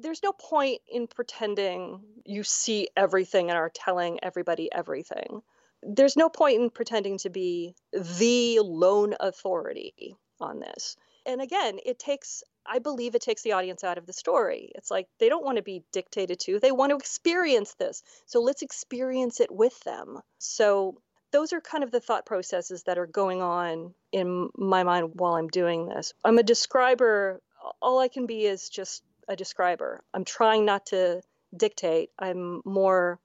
there's 0.00 0.22
no 0.22 0.32
point 0.32 0.80
in 0.90 1.06
pretending 1.06 2.00
you 2.24 2.42
see 2.42 2.88
everything 2.96 3.50
and 3.50 3.58
are 3.58 3.70
telling 3.72 4.18
everybody 4.22 4.72
everything. 4.72 5.42
There's 5.82 6.16
no 6.16 6.28
point 6.28 6.60
in 6.60 6.70
pretending 6.70 7.18
to 7.18 7.30
be 7.30 7.74
the 7.92 8.60
lone 8.60 9.14
authority 9.20 10.16
on 10.40 10.60
this 10.60 10.96
and 11.26 11.40
again, 11.40 11.78
it 11.84 11.98
takes 11.98 12.42
I 12.64 12.78
believe 12.78 13.16
it 13.16 13.22
takes 13.22 13.42
the 13.42 13.52
audience 13.52 13.82
out 13.82 13.98
of 13.98 14.06
the 14.06 14.12
story. 14.12 14.70
It's 14.76 14.90
like 14.90 15.08
they 15.18 15.28
don't 15.28 15.44
want 15.44 15.56
to 15.56 15.62
be 15.62 15.82
dictated 15.92 16.38
to. 16.40 16.60
They 16.60 16.70
want 16.70 16.90
to 16.90 16.96
experience 16.96 17.74
this. 17.74 18.04
So 18.26 18.40
let's 18.40 18.62
experience 18.62 19.40
it 19.40 19.50
with 19.50 19.78
them. 19.80 20.20
So 20.38 21.02
those 21.32 21.52
are 21.52 21.60
kind 21.60 21.82
of 21.82 21.90
the 21.90 22.00
thought 22.00 22.24
processes 22.24 22.84
that 22.84 22.98
are 22.98 23.06
going 23.06 23.42
on 23.42 23.94
in 24.12 24.50
my 24.56 24.84
mind 24.84 25.10
while 25.14 25.34
I'm 25.34 25.48
doing 25.48 25.86
this. 25.86 26.12
I'm 26.24 26.38
a 26.38 26.44
describer 26.44 27.40
all 27.80 27.98
I 27.98 28.08
can 28.08 28.26
be 28.26 28.44
is 28.44 28.68
just 28.68 29.02
a 29.32 29.36
describer. 29.36 30.02
I'm 30.14 30.24
trying 30.24 30.64
not 30.64 30.86
to 30.86 31.22
dictate. 31.56 32.10
I'm 32.18 32.62
more 32.64 33.18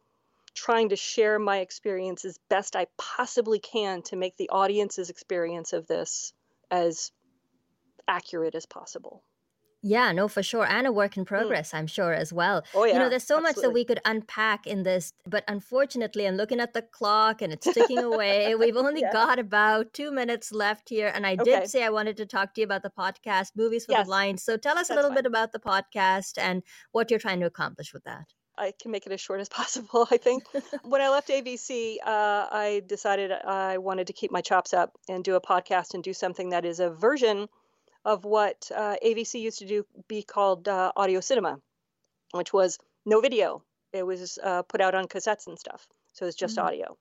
trying 0.53 0.89
to 0.89 0.95
share 0.95 1.37
my 1.37 1.59
experience 1.59 2.25
as 2.25 2.39
best 2.49 2.75
I 2.75 2.87
possibly 2.97 3.59
can 3.59 4.01
to 4.03 4.15
make 4.15 4.37
the 4.37 4.49
audience's 4.49 5.09
experience 5.09 5.71
of 5.73 5.85
this 5.85 6.33
as 6.71 7.11
accurate 8.07 8.55
as 8.55 8.65
possible. 8.65 9.23
Yeah, 9.87 10.11
no, 10.11 10.27
for 10.27 10.43
sure. 10.43 10.65
And 10.65 10.85
a 10.85 10.91
work 10.91 11.15
in 11.15 11.23
mm. 11.23 11.27
progress, 11.27 11.71
mm. 11.71 11.77
I'm 11.77 11.87
sure, 11.87 12.13
as 12.13 12.33
well. 12.33 12.63
Oh, 12.73 12.83
yeah. 12.83 12.93
You 12.93 12.99
know, 12.99 13.09
there's 13.09 13.23
so 13.23 13.37
absolutely. 13.37 13.61
much 13.61 13.63
that 13.63 13.73
we 13.73 13.85
could 13.85 13.99
unpack 14.03 14.67
in 14.67 14.83
this, 14.83 15.13
but 15.25 15.45
unfortunately, 15.47 16.27
I'm 16.27 16.35
looking 16.35 16.59
at 16.59 16.73
the 16.73 16.81
clock 16.81 17.41
and 17.41 17.53
it's 17.53 17.73
ticking 17.73 17.99
away. 17.99 18.53
We've 18.55 18.75
only 18.87 19.01
yeah. 19.01 19.13
got 19.13 19.39
about 19.39 19.93
two 19.93 20.11
minutes 20.11 20.51
left 20.51 20.89
here. 20.89 21.09
And 21.15 21.25
I 21.25 21.35
did 21.35 21.47
okay. 21.47 21.65
say 21.67 21.83
I 21.83 21.89
wanted 21.89 22.17
to 22.17 22.25
talk 22.25 22.53
to 22.55 22.61
you 22.61 22.65
about 22.65 22.83
the 22.83 22.89
podcast, 22.89 23.51
Movies 23.55 23.85
for 23.85 23.93
yes. 23.93 24.01
the 24.01 24.05
Blind. 24.05 24.39
So 24.41 24.57
tell 24.57 24.77
us 24.77 24.89
That's 24.89 24.91
a 24.91 24.95
little 24.95 25.11
fine. 25.11 25.15
bit 25.15 25.25
about 25.25 25.53
the 25.53 25.59
podcast 25.59 26.37
and 26.37 26.63
what 26.91 27.09
you're 27.09 27.19
trying 27.19 27.39
to 27.39 27.45
accomplish 27.45 27.93
with 27.93 28.03
that. 28.03 28.25
I 28.57 28.73
can 28.81 28.91
make 28.91 29.05
it 29.05 29.13
as 29.13 29.21
short 29.21 29.39
as 29.39 29.47
possible, 29.61 30.05
I 30.11 30.17
think. 30.17 30.43
when 30.83 31.01
I 31.01 31.07
left 31.07 31.29
AVC, 31.29 31.97
uh, 32.05 32.47
I 32.51 32.81
decided 32.87 33.31
I 33.31 33.77
wanted 33.77 34.07
to 34.07 34.13
keep 34.13 34.31
my 34.31 34.41
chops 34.41 34.73
up 34.73 34.97
and 35.07 35.23
do 35.23 35.35
a 35.35 35.41
podcast 35.41 35.93
and 35.93 36.03
do 36.03 36.13
something 36.13 36.49
that 36.49 36.65
is 36.65 36.81
a 36.81 36.89
version 36.89 37.47
of 38.07 38.23
what 38.23 38.71
uh, 38.73 38.95
AVC 39.05 39.41
used 39.41 39.59
to 39.59 39.67
do 39.67 39.85
be 40.07 40.23
called 40.23 40.69
uh, 40.69 40.93
audio 40.95 41.19
cinema, 41.19 41.59
which 42.31 42.53
was 42.53 42.79
no 43.05 43.19
video. 43.19 43.61
It 43.91 44.03
was 44.03 44.39
uh, 44.41 44.61
put 44.61 44.79
out 44.79 44.95
on 44.95 45.09
cassettes 45.09 45.47
and 45.47 45.59
stuff. 45.59 45.85
So 46.13 46.23
it 46.23 46.27
was 46.27 46.35
just 46.35 46.55
mm-hmm. 46.55 46.67
audio. 46.67 46.97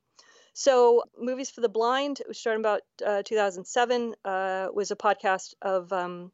So, 0.53 1.05
Movies 1.16 1.51
for 1.51 1.61
the 1.61 1.69
Blind, 1.69 2.23
which 2.27 2.38
started 2.38 2.61
about 2.61 2.81
uh, 3.07 3.23
2007, 3.23 4.14
uh, 4.25 4.69
was 4.75 4.90
a 4.90 4.97
podcast 4.97 5.55
of, 5.62 5.92
um, 5.92 6.33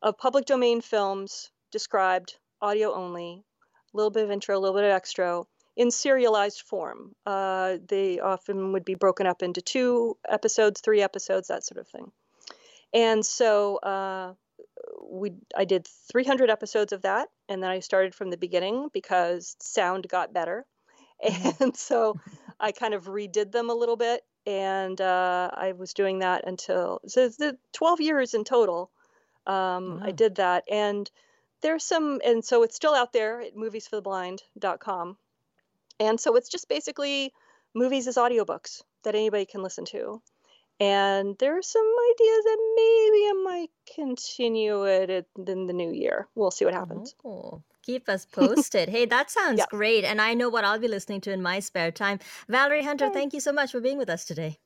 of 0.00 0.16
public 0.16 0.46
domain 0.46 0.80
films 0.80 1.50
described 1.70 2.38
audio 2.62 2.94
only, 2.94 3.44
a 3.92 3.96
little 3.96 4.10
bit 4.10 4.24
of 4.24 4.30
intro, 4.30 4.56
a 4.56 4.60
little 4.60 4.76
bit 4.76 4.84
of 4.84 4.92
extra, 4.92 5.42
in 5.76 5.90
serialized 5.90 6.62
form. 6.62 7.14
Uh, 7.26 7.78
they 7.86 8.20
often 8.20 8.72
would 8.72 8.84
be 8.84 8.94
broken 8.94 9.26
up 9.26 9.42
into 9.42 9.60
two 9.60 10.16
episodes, 10.26 10.80
three 10.80 11.02
episodes, 11.02 11.48
that 11.48 11.64
sort 11.64 11.80
of 11.80 11.88
thing. 11.88 12.12
And 12.92 13.24
so 13.24 13.76
uh, 13.76 14.34
we 15.02 15.32
I 15.56 15.64
did 15.64 15.86
300 16.12 16.50
episodes 16.50 16.92
of 16.92 17.02
that, 17.02 17.28
and 17.48 17.62
then 17.62 17.70
I 17.70 17.80
started 17.80 18.14
from 18.14 18.30
the 18.30 18.36
beginning 18.36 18.88
because 18.92 19.56
sound 19.60 20.08
got 20.08 20.32
better, 20.32 20.66
mm-hmm. 21.24 21.62
and 21.62 21.76
so 21.76 22.18
I 22.58 22.72
kind 22.72 22.94
of 22.94 23.04
redid 23.04 23.52
them 23.52 23.70
a 23.70 23.74
little 23.74 23.96
bit, 23.96 24.22
and 24.46 25.00
uh, 25.00 25.50
I 25.52 25.72
was 25.72 25.94
doing 25.94 26.20
that 26.20 26.46
until 26.46 27.00
so 27.06 27.28
the 27.28 27.56
12 27.72 28.00
years 28.00 28.34
in 28.34 28.44
total. 28.44 28.90
Um, 29.46 30.00
I 30.02 30.12
did 30.12 30.36
that, 30.36 30.64
and 30.70 31.10
there's 31.62 31.82
some, 31.82 32.20
and 32.24 32.44
so 32.44 32.62
it's 32.62 32.76
still 32.76 32.94
out 32.94 33.12
there 33.12 33.40
at 33.40 33.56
moviesfortheblind.com, 33.56 35.16
and 35.98 36.20
so 36.20 36.36
it's 36.36 36.48
just 36.48 36.68
basically 36.68 37.32
movies 37.74 38.06
as 38.06 38.16
audiobooks 38.16 38.82
that 39.02 39.14
anybody 39.14 39.46
can 39.46 39.62
listen 39.62 39.84
to. 39.86 40.20
And 40.80 41.36
there 41.38 41.58
are 41.58 41.62
some 41.62 41.92
ideas 42.10 42.44
that 42.44 42.58
maybe 42.74 43.26
I 43.28 43.42
might 43.44 43.70
continue 43.94 44.84
it 44.84 45.26
in 45.46 45.66
the 45.66 45.74
new 45.74 45.92
year. 45.92 46.26
We'll 46.34 46.50
see 46.50 46.64
what 46.64 46.72
happens. 46.72 47.14
Oh, 47.22 47.62
keep 47.82 48.08
us 48.08 48.24
posted. 48.24 48.88
hey, 48.88 49.04
that 49.04 49.30
sounds 49.38 49.58
yeah. 49.58 49.66
great. 49.68 50.04
And 50.04 50.22
I 50.22 50.32
know 50.32 50.48
what 50.48 50.64
I'll 50.64 50.78
be 50.78 50.88
listening 50.88 51.20
to 51.22 51.32
in 51.32 51.42
my 51.42 51.60
spare 51.60 51.90
time. 51.90 52.18
Valerie 52.48 52.82
Hunter, 52.82 53.10
thank 53.10 53.34
you 53.34 53.40
so 53.40 53.52
much 53.52 53.72
for 53.72 53.80
being 53.80 53.98
with 53.98 54.08
us 54.08 54.24
today. 54.24 54.58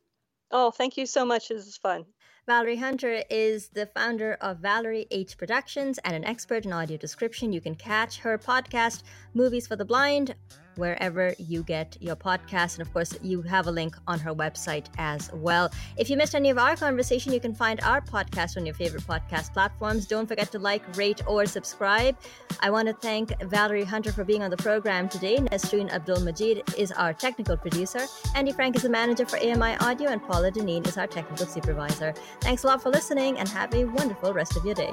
Oh, 0.53 0.71
thank 0.71 0.97
you 0.97 1.07
so 1.07 1.25
much. 1.25 1.49
This 1.49 1.67
is 1.67 1.77
fun. 1.77 2.05
Valerie 2.47 2.77
Hunter 2.77 3.25
is 3.31 3.69
the 3.71 3.87
founder 3.87 4.35
of 4.41 4.59
Valerie 4.59 5.07
H 5.11 5.37
Productions 5.37 5.99
and 6.05 6.15
an 6.15 6.25
expert 6.25 6.65
in 6.65 6.73
audio 6.73 6.97
description. 6.97 7.53
You 7.53 7.61
can 7.61 7.75
catch 7.75 8.19
her 8.19 8.39
podcast, 8.39 9.03
Movies 9.33 9.67
for 9.67 9.77
the 9.77 9.85
Blind, 9.85 10.35
wherever 10.77 11.35
you 11.39 11.63
get 11.63 11.97
your 12.01 12.17
podcast. 12.17 12.79
And 12.79 12.87
of 12.87 12.93
course, 12.93 13.17
you 13.23 13.43
have 13.43 13.67
a 13.67 13.71
link 13.71 13.97
on 14.07 14.19
her 14.21 14.35
website 14.35 14.87
as 14.99 15.31
well. 15.33 15.71
If 15.97 16.11
you 16.11 16.17
missed 16.17 16.35
any 16.35 16.51
of 16.51 16.59
our 16.59 16.77
conversation, 16.77 17.33
you 17.33 17.41
can 17.41 17.55
find 17.55 17.81
our 17.83 18.01
podcast 18.01 18.57
on 18.57 18.67
your 18.67 18.75
favorite 18.75 19.05
podcast 19.05 19.53
platforms. 19.53 20.07
Don't 20.07 20.27
forget 20.27 20.51
to 20.53 20.59
like, 20.59 20.83
rate, 20.97 21.23
or 21.27 21.47
subscribe. 21.47 22.17
I 22.61 22.71
want 22.71 22.89
to 22.89 22.95
thank 22.95 23.41
Valerie 23.43 23.85
Hunter 23.85 24.13
for 24.13 24.25
being 24.25 24.43
on 24.43 24.51
the 24.51 24.57
program 24.57 25.09
today. 25.09 25.37
Nesreen 25.37 25.91
Abdul 25.91 26.21
Majid 26.21 26.63
is 26.77 26.93
our 26.93 27.13
technical 27.13 27.57
producer. 27.57 28.07
Andy 28.35 28.53
Frank 28.53 28.77
is 28.77 28.83
the 28.83 28.89
manager 28.89 29.27
for 29.27 29.39
AMI 29.39 29.77
Audio, 29.81 30.11
and 30.11 30.23
Paula 30.23 30.51
Deneen 30.51 30.87
is 30.87 30.97
our 30.97 31.07
technical 31.07 31.47
supervisor. 31.47 32.15
Thanks 32.41 32.65
a 32.65 32.67
lot 32.67 32.83
for 32.83 32.91
listening, 32.91 33.39
and 33.39 33.49
have 33.49 33.75
a 33.75 33.85
wonderful 33.85 34.33
rest 34.33 34.57
of 34.57 34.65
your 34.65 34.75
day. 34.75 34.93